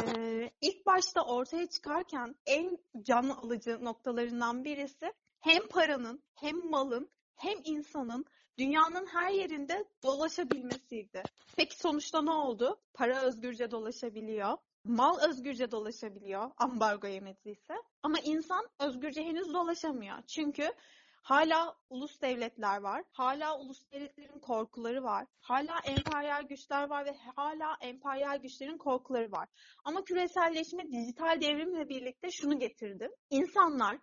ilk 0.61 0.85
başta 0.85 1.21
ortaya 1.25 1.69
çıkarken 1.69 2.35
en 2.45 2.77
can 3.01 3.29
alıcı 3.29 3.85
noktalarından 3.85 4.63
birisi 4.63 5.13
hem 5.41 5.67
paranın 5.67 6.23
hem 6.35 6.69
malın 6.69 7.09
hem 7.35 7.57
insanın 7.63 8.25
dünyanın 8.57 9.05
her 9.05 9.31
yerinde 9.31 9.85
dolaşabilmesiydi. 10.03 11.23
Peki 11.55 11.77
sonuçta 11.79 12.21
ne 12.21 12.31
oldu? 12.31 12.81
Para 12.93 13.21
özgürce 13.21 13.71
dolaşabiliyor. 13.71 14.57
Mal 14.85 15.17
özgürce 15.29 15.71
dolaşabiliyor 15.71 16.51
ambargo 16.57 17.07
yemediyse. 17.07 17.73
Ama 18.03 18.19
insan 18.19 18.69
özgürce 18.79 19.23
henüz 19.23 19.53
dolaşamıyor. 19.53 20.21
Çünkü 20.27 20.73
Hala 21.23 21.75
ulus 21.89 22.21
devletler 22.21 22.77
var. 22.77 23.03
Hala 23.11 23.59
ulus 23.59 23.91
devletlerin 23.91 24.39
korkuları 24.39 25.03
var. 25.03 25.27
Hala 25.39 25.79
emperyal 25.85 26.43
güçler 26.43 26.89
var 26.89 27.05
ve 27.05 27.13
hala 27.35 27.77
emperyal 27.81 28.37
güçlerin 28.37 28.77
korkuları 28.77 29.31
var. 29.31 29.49
Ama 29.83 30.03
küreselleşme 30.03 30.91
dijital 30.91 31.41
devrimle 31.41 31.89
birlikte 31.89 32.31
şunu 32.31 32.59
getirdi. 32.59 33.09
İnsanlar 33.29 33.97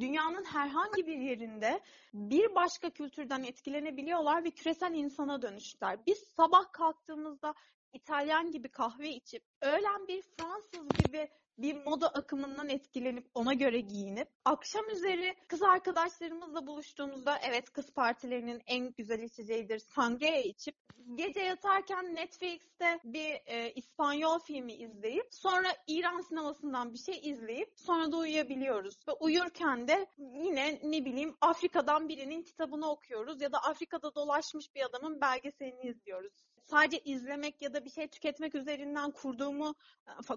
dünyanın 0.00 0.44
herhangi 0.44 1.06
bir 1.06 1.18
yerinde 1.18 1.80
bir 2.14 2.54
başka 2.54 2.90
kültürden 2.90 3.42
etkilenebiliyorlar 3.42 4.44
ve 4.44 4.50
küresel 4.50 4.94
insana 4.94 5.42
dönüştüler. 5.42 6.06
Biz 6.06 6.18
sabah 6.36 6.72
kalktığımızda 6.72 7.54
İtalyan 7.92 8.50
gibi 8.50 8.68
kahve 8.68 9.10
içip, 9.10 9.42
öğlen 9.60 10.08
bir 10.08 10.22
Fransız 10.22 10.88
gibi 11.04 11.28
bir 11.58 11.84
moda 11.84 12.08
akımından 12.08 12.68
etkilenip 12.68 13.26
ona 13.34 13.54
göre 13.54 13.80
giyinip 13.80 14.28
akşam 14.44 14.90
üzeri 14.90 15.34
kız 15.48 15.62
arkadaşlarımızla 15.62 16.66
buluştuğumuzda 16.66 17.38
evet 17.38 17.72
kız 17.72 17.90
partilerinin 17.90 18.62
en 18.66 18.92
güzel 18.92 19.22
içeceğidir 19.22 19.78
sangria 19.78 20.36
içip 20.36 20.74
gece 21.14 21.40
yatarken 21.40 22.14
Netflix'te 22.14 23.00
bir 23.04 23.40
e, 23.46 23.72
İspanyol 23.72 24.38
filmi 24.38 24.72
izleyip 24.72 25.26
sonra 25.30 25.68
İran 25.86 26.20
sinemasından 26.20 26.92
bir 26.92 26.98
şey 26.98 27.20
izleyip 27.22 27.72
sonra 27.76 28.12
da 28.12 28.16
uyuyabiliyoruz. 28.16 29.08
Ve 29.08 29.12
uyurken 29.12 29.88
de 29.88 30.06
yine 30.18 30.80
ne 30.82 31.04
bileyim 31.04 31.36
Afrika'dan 31.40 32.08
birinin 32.08 32.42
kitabını 32.42 32.90
okuyoruz 32.90 33.40
ya 33.40 33.52
da 33.52 33.58
Afrika'da 33.58 34.14
dolaşmış 34.14 34.74
bir 34.74 34.84
adamın 34.84 35.20
belgeselini 35.20 35.82
izliyoruz 35.82 36.32
sadece 36.72 36.98
izlemek 36.98 37.62
ya 37.62 37.74
da 37.74 37.84
bir 37.84 37.90
şey 37.90 38.08
tüketmek 38.08 38.54
üzerinden 38.54 39.10
kurduğumu 39.10 39.74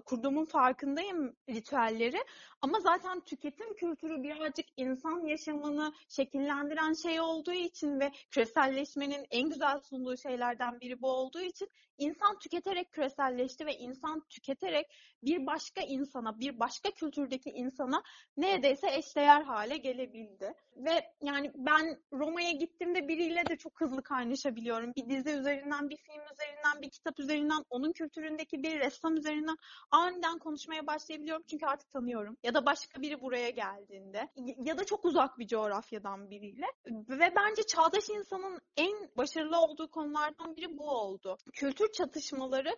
kurduğumun 0.04 0.44
farkındayım 0.44 1.36
ritüelleri. 1.48 2.18
Ama 2.62 2.80
zaten 2.80 3.20
tüketim 3.20 3.74
kültürü 3.74 4.22
birazcık 4.22 4.66
insan 4.76 5.26
yaşamını 5.26 5.92
şekillendiren 6.08 6.92
şey 6.92 7.20
olduğu 7.20 7.52
için 7.52 8.00
ve 8.00 8.12
küreselleşmenin 8.30 9.26
en 9.30 9.48
güzel 9.48 9.80
sunduğu 9.80 10.16
şeylerden 10.16 10.80
biri 10.80 11.02
bu 11.02 11.10
olduğu 11.10 11.40
için 11.40 11.68
insan 11.98 12.38
tüketerek 12.38 12.92
küreselleşti 12.92 13.66
ve 13.66 13.76
insan 13.76 14.20
tüketerek 14.28 14.86
bir 15.22 15.46
başka 15.46 15.80
insana, 15.80 16.40
bir 16.40 16.60
başka 16.60 16.90
kültürdeki 16.90 17.50
insana 17.50 18.02
neredeyse 18.36 18.94
eşdeğer 18.94 19.42
hale 19.42 19.76
gelebildi. 19.76 20.54
Ve 20.76 21.12
yani 21.22 21.52
ben 21.54 22.02
Roma'ya 22.12 22.52
gittiğimde 22.52 23.08
biriyle 23.08 23.46
de 23.46 23.56
çok 23.56 23.80
hızlı 23.80 24.02
kaynaşabiliyorum. 24.02 24.92
Bir 24.96 25.08
dizi 25.08 25.30
üzerinden, 25.30 25.90
bir 25.90 25.96
film 25.96 26.22
üzerinden, 26.32 26.82
bir 26.82 26.90
kitap 26.90 27.20
üzerinden, 27.20 27.62
onun 27.70 27.92
kültüründeki 27.92 28.62
bir 28.62 28.80
ressam 28.80 29.16
üzerinden 29.16 29.56
aniden 29.90 30.38
konuşmaya 30.38 30.86
başlayabiliyorum. 30.86 31.42
Çünkü 31.50 31.66
artık 31.66 31.90
tanıyorum. 31.90 32.36
Ya 32.42 32.54
da 32.54 32.66
başka 32.66 33.02
biri 33.02 33.20
buraya 33.20 33.50
geldiğinde 33.50 34.28
ya 34.64 34.78
da 34.78 34.84
çok 34.84 35.04
uzak 35.04 35.38
bir 35.38 35.46
coğrafyadan 35.46 36.30
biriyle. 36.30 36.66
Ve 37.08 37.32
bence 37.36 37.62
çağdaş 37.62 38.08
insanın 38.08 38.60
en 38.76 39.10
başarılı 39.16 39.60
olduğu 39.60 39.90
konulardan 39.90 40.56
biri 40.56 40.78
bu 40.78 40.90
oldu. 40.90 41.36
Kültür 41.52 41.85
çatışmaları 41.92 42.76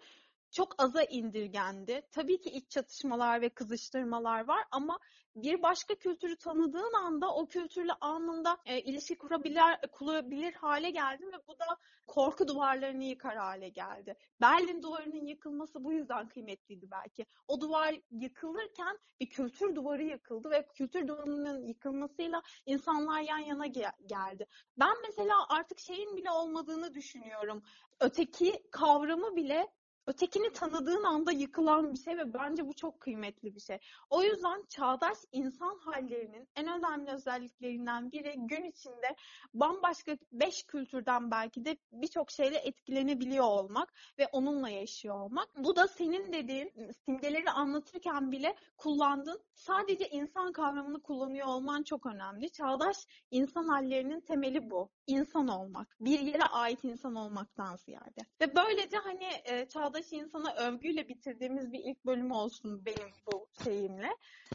çok 0.50 0.82
aza 0.82 1.02
indirgendi. 1.02 2.02
Tabii 2.10 2.40
ki 2.40 2.50
iç 2.50 2.70
çatışmalar 2.70 3.40
ve 3.40 3.48
kızıştırmalar 3.48 4.44
var 4.44 4.64
ama 4.70 4.98
bir 5.36 5.62
başka 5.62 5.94
kültürü 5.94 6.36
tanıdığın 6.36 6.92
anda 6.92 7.34
o 7.34 7.46
kültürle 7.46 7.92
anında 8.00 8.58
e, 8.66 8.80
ilişki 8.80 9.18
kurabilir, 9.18 9.62
kurabilir 9.92 10.52
hale 10.52 10.90
geldin 10.90 11.32
ve 11.32 11.46
bu 11.48 11.58
da 11.58 11.76
korku 12.06 12.48
duvarlarını 12.48 13.04
yıkar 13.04 13.36
hale 13.36 13.68
geldi. 13.68 14.16
Berlin 14.40 14.82
duvarının 14.82 15.26
yıkılması 15.26 15.84
bu 15.84 15.92
yüzden 15.92 16.28
kıymetliydi 16.28 16.90
belki. 16.90 17.26
O 17.48 17.60
duvar 17.60 17.94
yıkılırken 18.10 18.98
bir 19.20 19.28
kültür 19.30 19.74
duvarı 19.74 20.02
yıkıldı 20.02 20.50
ve 20.50 20.66
kültür 20.74 21.08
duvarının 21.08 21.66
yıkılmasıyla 21.66 22.42
insanlar 22.66 23.20
yan 23.20 23.38
yana 23.38 23.66
ge- 23.66 24.06
geldi. 24.06 24.46
Ben 24.78 24.94
mesela 25.06 25.34
artık 25.48 25.78
şeyin 25.80 26.16
bile 26.16 26.30
olmadığını 26.30 26.94
düşünüyorum. 26.94 27.62
Öteki 28.00 28.62
kavramı 28.70 29.36
bile 29.36 29.68
ötekini 30.08 30.52
tanıdığın 30.52 31.04
anda 31.04 31.32
yıkılan 31.32 31.92
bir 31.92 31.98
şey 31.98 32.18
ve 32.18 32.34
bence 32.34 32.68
bu 32.68 32.74
çok 32.74 33.00
kıymetli 33.00 33.54
bir 33.54 33.60
şey. 33.60 33.78
O 34.10 34.22
yüzden 34.22 34.64
çağdaş 34.68 35.18
insan 35.32 35.78
hallerinin 35.78 36.48
en 36.56 36.68
önemli 36.68 37.10
özelliklerinden 37.10 38.12
biri 38.12 38.34
gün 38.36 38.64
içinde 38.64 39.16
bambaşka 39.54 40.16
beş 40.32 40.62
kültürden 40.62 41.30
belki 41.30 41.64
de 41.64 41.76
birçok 41.92 42.30
şeyle 42.30 42.56
etkilenebiliyor 42.56 43.44
olmak 43.44 43.92
ve 44.18 44.26
onunla 44.32 44.68
yaşıyor 44.68 45.20
olmak. 45.20 45.48
Bu 45.56 45.76
da 45.76 45.88
senin 45.88 46.32
dediğin 46.32 46.92
simgeleri 47.04 47.50
anlatırken 47.50 48.32
bile 48.32 48.54
kullandığın 48.76 49.40
sadece 49.54 50.08
insan 50.08 50.52
kavramını 50.52 51.02
kullanıyor 51.02 51.46
olman 51.46 51.82
çok 51.82 52.06
önemli. 52.06 52.50
Çağdaş 52.50 52.96
insan 53.30 53.64
hallerinin 53.64 54.20
temeli 54.20 54.70
bu. 54.70 54.90
İnsan 55.06 55.48
olmak. 55.48 55.96
Bir 56.00 56.20
yere 56.20 56.44
ait 56.44 56.84
insan 56.84 57.14
olmaktan 57.14 57.76
ziyade. 57.76 58.20
Ve 58.40 58.56
böylece 58.56 58.96
hani 58.96 59.28
e, 59.44 59.68
çağdaş 59.68 59.97
insana 60.12 60.54
övgüyle 60.54 61.08
bitirdiğimiz 61.08 61.72
bir 61.72 61.80
ilk 61.84 62.06
bölüm 62.06 62.30
olsun 62.30 62.84
benim 62.84 63.08
bu 63.26 63.48
şeyimle. 63.64 64.08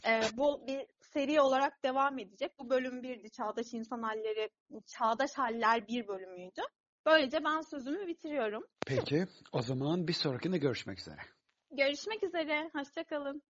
E, 0.08 0.22
bu 0.38 0.68
bir 0.68 0.86
seri 1.14 1.42
olarak 1.42 1.84
devam 1.84 2.20
edecek. 2.20 2.52
Bu 2.60 2.70
bölüm 2.70 3.04
birdi. 3.04 3.32
Çağdaş 3.32 3.74
insan 3.74 4.02
halleri, 4.02 4.50
çağdaş 4.86 5.34
haller 5.34 5.88
bir 5.88 6.08
bölümüydü. 6.08 6.62
Böylece 7.06 7.44
ben 7.44 7.62
sözümü 7.62 8.08
bitiriyorum. 8.08 8.64
Peki 8.88 9.26
o 9.52 9.62
zaman 9.62 10.08
bir 10.08 10.14
sonrakinde 10.14 10.58
görüşmek 10.58 11.00
üzere. 11.00 11.20
Görüşmek 11.72 12.24
üzere. 12.24 12.70
Hoşçakalın. 12.74 13.42